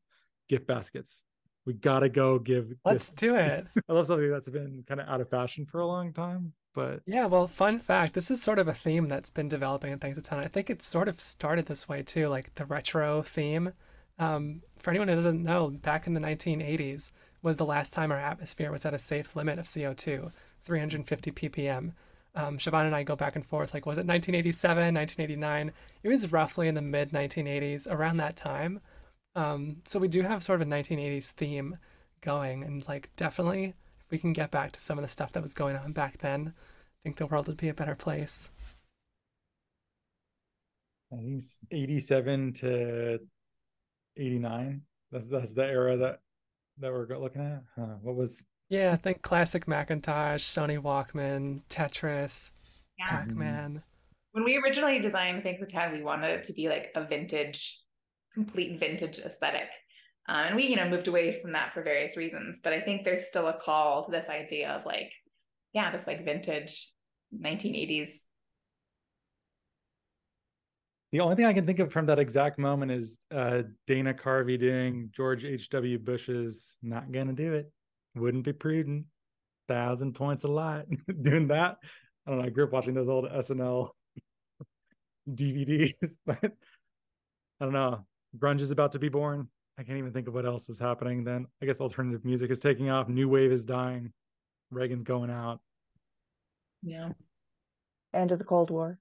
[0.49, 1.23] Gift baskets.
[1.65, 2.71] We gotta go give.
[2.85, 3.19] Let's gifts.
[3.19, 3.65] do it.
[3.89, 7.01] I love something that's been kind of out of fashion for a long time, but
[7.05, 10.17] Yeah, well, fun fact this is sort of a theme that's been developing in Thanks
[10.17, 10.39] a Ton.
[10.39, 13.73] I think it sort of started this way too, like the retro theme.
[14.19, 17.11] Um, for anyone who doesn't know, back in the 1980s
[17.41, 20.31] was the last time our atmosphere was at a safe limit of CO2,
[20.63, 21.93] 350 ppm.
[22.35, 25.71] Um, Siobhan and I go back and forth, like, was it 1987, 1989?
[26.01, 28.79] It was roughly in the mid 1980s, around that time.
[29.35, 31.77] Um, so we do have sort of a 1980s theme
[32.21, 33.75] going, and like, definitely,
[34.13, 36.53] we can get back to some of the stuff that was going on back then,
[36.55, 38.51] I think the world would be a better place.
[41.11, 43.19] I think it's 87 to
[44.15, 44.81] 89.
[45.11, 46.19] That's that's the era that
[46.77, 47.63] that we're looking at.
[47.75, 47.95] Huh.
[48.03, 52.51] What was Yeah, I think classic Macintosh, Sony Walkman, Tetris,
[52.99, 53.07] Yeah.
[53.09, 53.69] Pac-Man.
[53.71, 53.77] Mm-hmm.
[54.33, 57.79] When we originally designed Thanks a Ton, we wanted it to be like a vintage,
[58.35, 59.69] complete vintage aesthetic.
[60.27, 62.59] Um, and we, you know, moved away from that for various reasons.
[62.63, 65.11] But I think there's still a call to this idea of like,
[65.73, 66.89] yeah, this like vintage
[67.35, 68.09] 1980s.
[71.13, 74.59] the only thing I can think of from that exact moment is uh, Dana Carvey
[74.59, 75.99] doing George H.W.
[75.99, 77.71] Bush's "Not Gonna Do It."
[78.15, 79.05] Wouldn't be prudent.
[79.67, 80.85] Thousand points a lot
[81.21, 81.77] doing that.
[82.25, 82.45] I don't know.
[82.45, 83.89] I grew up watching those old SNL
[85.29, 86.49] DVDs, but I
[87.63, 88.07] don't know.
[88.35, 89.49] Grunge is about to be born.
[89.77, 91.23] I can't even think of what else is happening.
[91.23, 93.09] Then I guess alternative music is taking off.
[93.09, 94.13] New wave is dying.
[94.71, 95.59] Reagan's going out.
[96.83, 97.09] Yeah.
[98.13, 98.99] End of the Cold War.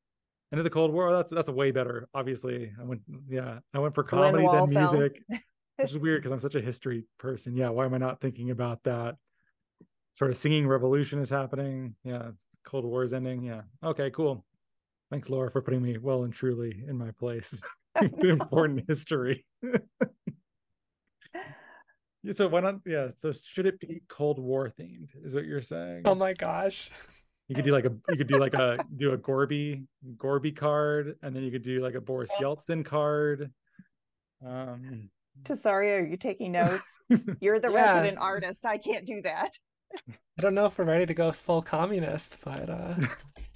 [0.52, 1.12] End of the Cold War.
[1.12, 2.08] That's that's a way better.
[2.14, 3.02] Obviously, I went.
[3.28, 5.22] Yeah, I went for comedy Wall then music,
[5.76, 7.56] which is weird because I'm such a history person.
[7.56, 9.16] Yeah, why am I not thinking about that?
[10.14, 11.96] Sort of singing revolution is happening.
[12.04, 12.32] Yeah,
[12.64, 13.42] Cold War is ending.
[13.42, 13.62] Yeah.
[13.82, 14.44] Okay, cool.
[15.10, 17.62] Thanks, Laura, for putting me well and truly in my place.
[18.22, 19.44] Important history.
[22.22, 22.76] Yeah, so why not?
[22.86, 23.08] Yeah.
[23.18, 25.08] So should it be Cold War themed?
[25.24, 26.02] Is what you're saying?
[26.04, 26.90] Oh my gosh.
[27.48, 29.82] You could do like a you could do like a do a Gorby
[30.16, 33.50] Gorby card, and then you could do like a Boris Yeltsin card.
[34.46, 35.10] Um,
[35.44, 36.84] Tessaria, are you taking notes?
[37.40, 37.92] You're the Yeah.
[37.94, 38.64] resident artist.
[38.64, 39.58] I can't do that.
[40.08, 42.94] I don't know if we're ready to go full communist, but uh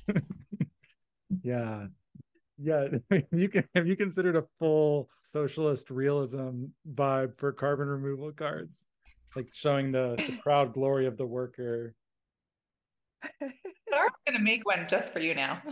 [1.42, 1.86] yeah,
[2.59, 2.88] yeah.
[3.32, 8.86] You can have you considered a full socialist realism vibe for carbon removal cards,
[9.34, 11.94] like showing the, the proud glory of the worker.
[13.90, 15.62] Laura's gonna make one just for you now.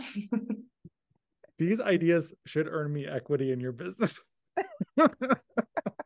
[1.57, 4.21] These ideas should earn me equity in your business.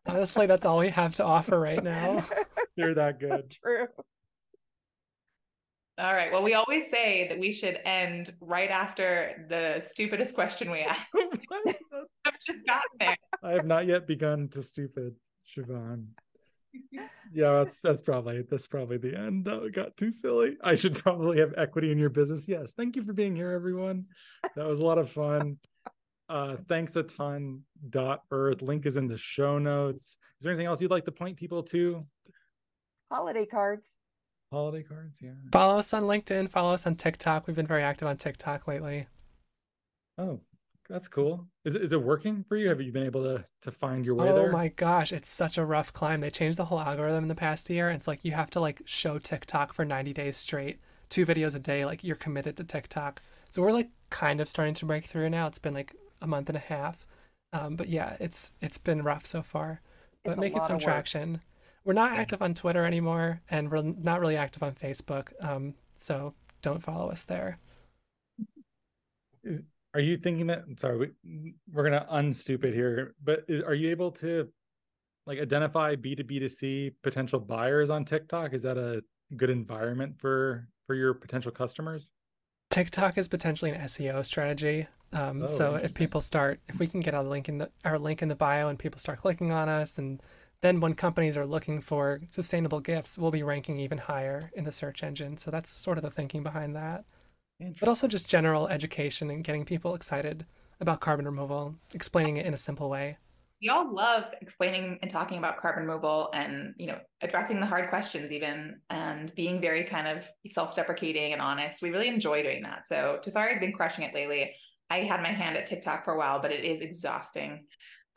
[0.09, 2.25] honestly that's all we have to offer right now.
[2.75, 3.55] You're that good.
[3.63, 3.88] True.
[6.00, 6.32] All right.
[6.32, 11.06] Well, we always say that we should end right after the stupidest question we ask.
[12.26, 13.18] I've just gotten there.
[13.43, 16.06] I have not yet begun to stupid, Siobhan.
[17.32, 19.45] Yeah, that's that's probably that's probably the end.
[19.45, 20.58] That got too silly.
[20.64, 22.47] I should probably have equity in your business.
[22.47, 22.74] Yes.
[22.76, 24.06] Thank you for being here, everyone.
[24.56, 25.58] That was a lot of fun.
[26.28, 28.64] Uh thanks a ton dot earth.
[28.64, 30.18] Link is in the show notes.
[30.39, 32.04] Is there anything else you'd like to point people to?
[33.12, 33.86] Holiday cards.
[34.52, 35.32] Holiday cards, yeah.
[35.52, 37.45] Follow us on LinkedIn, follow us on TikTok.
[37.45, 39.08] We've been very active on TikTok lately.
[40.18, 40.39] Oh,
[40.89, 41.45] that's cool.
[41.66, 42.70] Is it is it working for you?
[42.70, 44.50] Have you been able to to find your way oh there?
[44.50, 46.20] Oh my gosh, it's such a rough climb.
[46.20, 47.89] They changed the whole algorithm in the past year.
[47.91, 50.80] It's like you have to like show TikTok for 90 days straight,
[51.10, 53.22] two videos a day, like you're committed to TikTok.
[53.52, 55.45] So we're like kind of starting to break through now.
[55.45, 57.06] It's been like a month and a half.
[57.54, 59.82] Um, but yeah, it's it's been rough so far.
[60.24, 60.82] But It's a making some of work.
[60.82, 61.41] traction.
[61.89, 65.29] We're not active on Twitter anymore, and we're not really active on Facebook.
[65.43, 67.57] Um, so don't follow us there.
[69.95, 70.65] Are you thinking that?
[70.77, 74.47] Sorry, we, we're gonna unstupid here, but is, are you able to
[75.25, 78.53] like identify B two B to C potential buyers on TikTok?
[78.53, 79.01] Is that a
[79.35, 82.11] good environment for for your potential customers?
[82.69, 84.85] TikTok is potentially an SEO strategy.
[85.11, 87.97] Um, Oh, so if people start, if we can get a link in the our
[87.97, 90.21] link in the bio and people start clicking on us, and
[90.62, 94.72] then when companies are looking for sustainable gifts, we'll be ranking even higher in the
[94.72, 95.38] search engine.
[95.38, 97.05] So that's sort of the thinking behind that.
[97.80, 100.45] But also just general education and getting people excited
[100.80, 103.18] about carbon removal, explaining it in a simple way.
[103.62, 107.89] We all love explaining and talking about carbon removal and, you know, addressing the hard
[107.89, 111.82] questions even and being very kind of self-deprecating and honest.
[111.82, 112.84] We really enjoy doing that.
[112.88, 114.53] So Tasari has been crushing it lately.
[114.89, 117.66] I had my hand at TikTok for a while, but it is exhausting.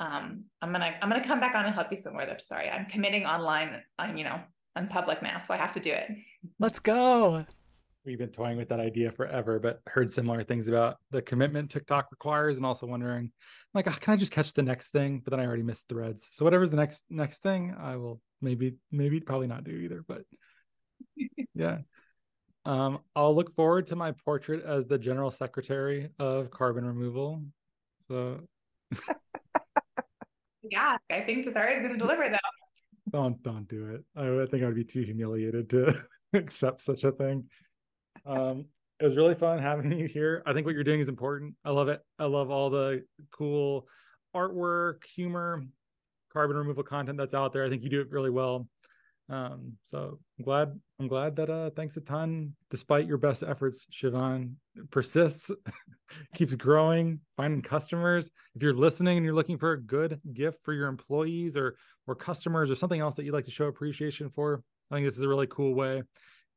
[0.02, 2.36] Um, I'm gonna I'm gonna come back on and help you somewhere though.
[2.42, 4.40] Sorry, I'm committing online on you know
[4.74, 6.10] on public now, so I have to do it.
[6.58, 7.46] Let's go.
[8.04, 12.08] We've been toying with that idea forever, but heard similar things about the commitment TikTok
[12.10, 13.30] requires, and also wondering,
[13.74, 15.20] like, oh, can I just catch the next thing?
[15.24, 16.28] But then I already missed threads.
[16.32, 20.04] So whatever's the next next thing, I will maybe maybe probably not do either.
[20.08, 20.22] But
[21.54, 21.78] yeah,
[22.64, 27.44] um, I'll look forward to my portrait as the general secretary of carbon removal.
[28.08, 28.40] So
[30.62, 32.36] Yeah, I think Tasari is gonna deliver though.
[33.10, 34.04] don't don't do it.
[34.16, 36.02] I, I think I would be too humiliated to
[36.34, 37.44] accept such a thing.
[38.26, 38.66] Um,
[39.00, 40.42] it was really fun having you here.
[40.46, 41.54] I think what you're doing is important.
[41.64, 42.00] I love it.
[42.18, 43.88] I love all the cool
[44.34, 45.64] artwork, humor,
[46.32, 47.64] carbon removal content that's out there.
[47.64, 48.68] I think you do it really well.
[49.28, 53.86] Um, so I'm glad I'm glad that uh thanks a ton, despite your best efforts,
[53.92, 54.54] Siobhan
[54.90, 55.50] persists,
[56.34, 58.30] keeps growing, finding customers.
[58.54, 62.14] If you're listening and you're looking for a good gift for your employees or or
[62.14, 65.22] customers or something else that you'd like to show appreciation for, I think this is
[65.22, 66.02] a really cool way.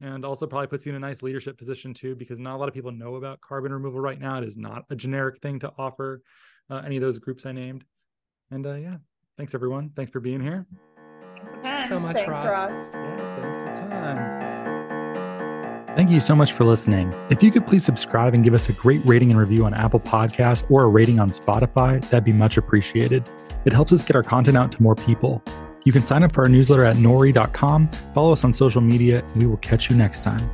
[0.01, 2.67] And also probably puts you in a nice leadership position too, because not a lot
[2.67, 4.37] of people know about carbon removal right now.
[4.39, 6.21] It is not a generic thing to offer
[6.69, 7.85] uh, any of those groups I named.
[8.51, 8.97] And uh, yeah,
[9.37, 9.91] thanks everyone.
[9.95, 10.65] Thanks for being here.
[11.61, 12.51] Thanks So much, Thanks, Ross.
[12.51, 12.89] Ross.
[12.93, 14.45] Yeah, thanks a ton.
[15.95, 17.13] Thank you so much for listening.
[17.29, 20.01] If you could please subscribe and give us a great rating and review on Apple
[20.01, 23.29] Podcasts or a rating on Spotify, that'd be much appreciated.
[23.63, 25.41] It helps us get our content out to more people.
[25.85, 29.35] You can sign up for our newsletter at nori.com, follow us on social media, and
[29.37, 30.49] we will catch you next time.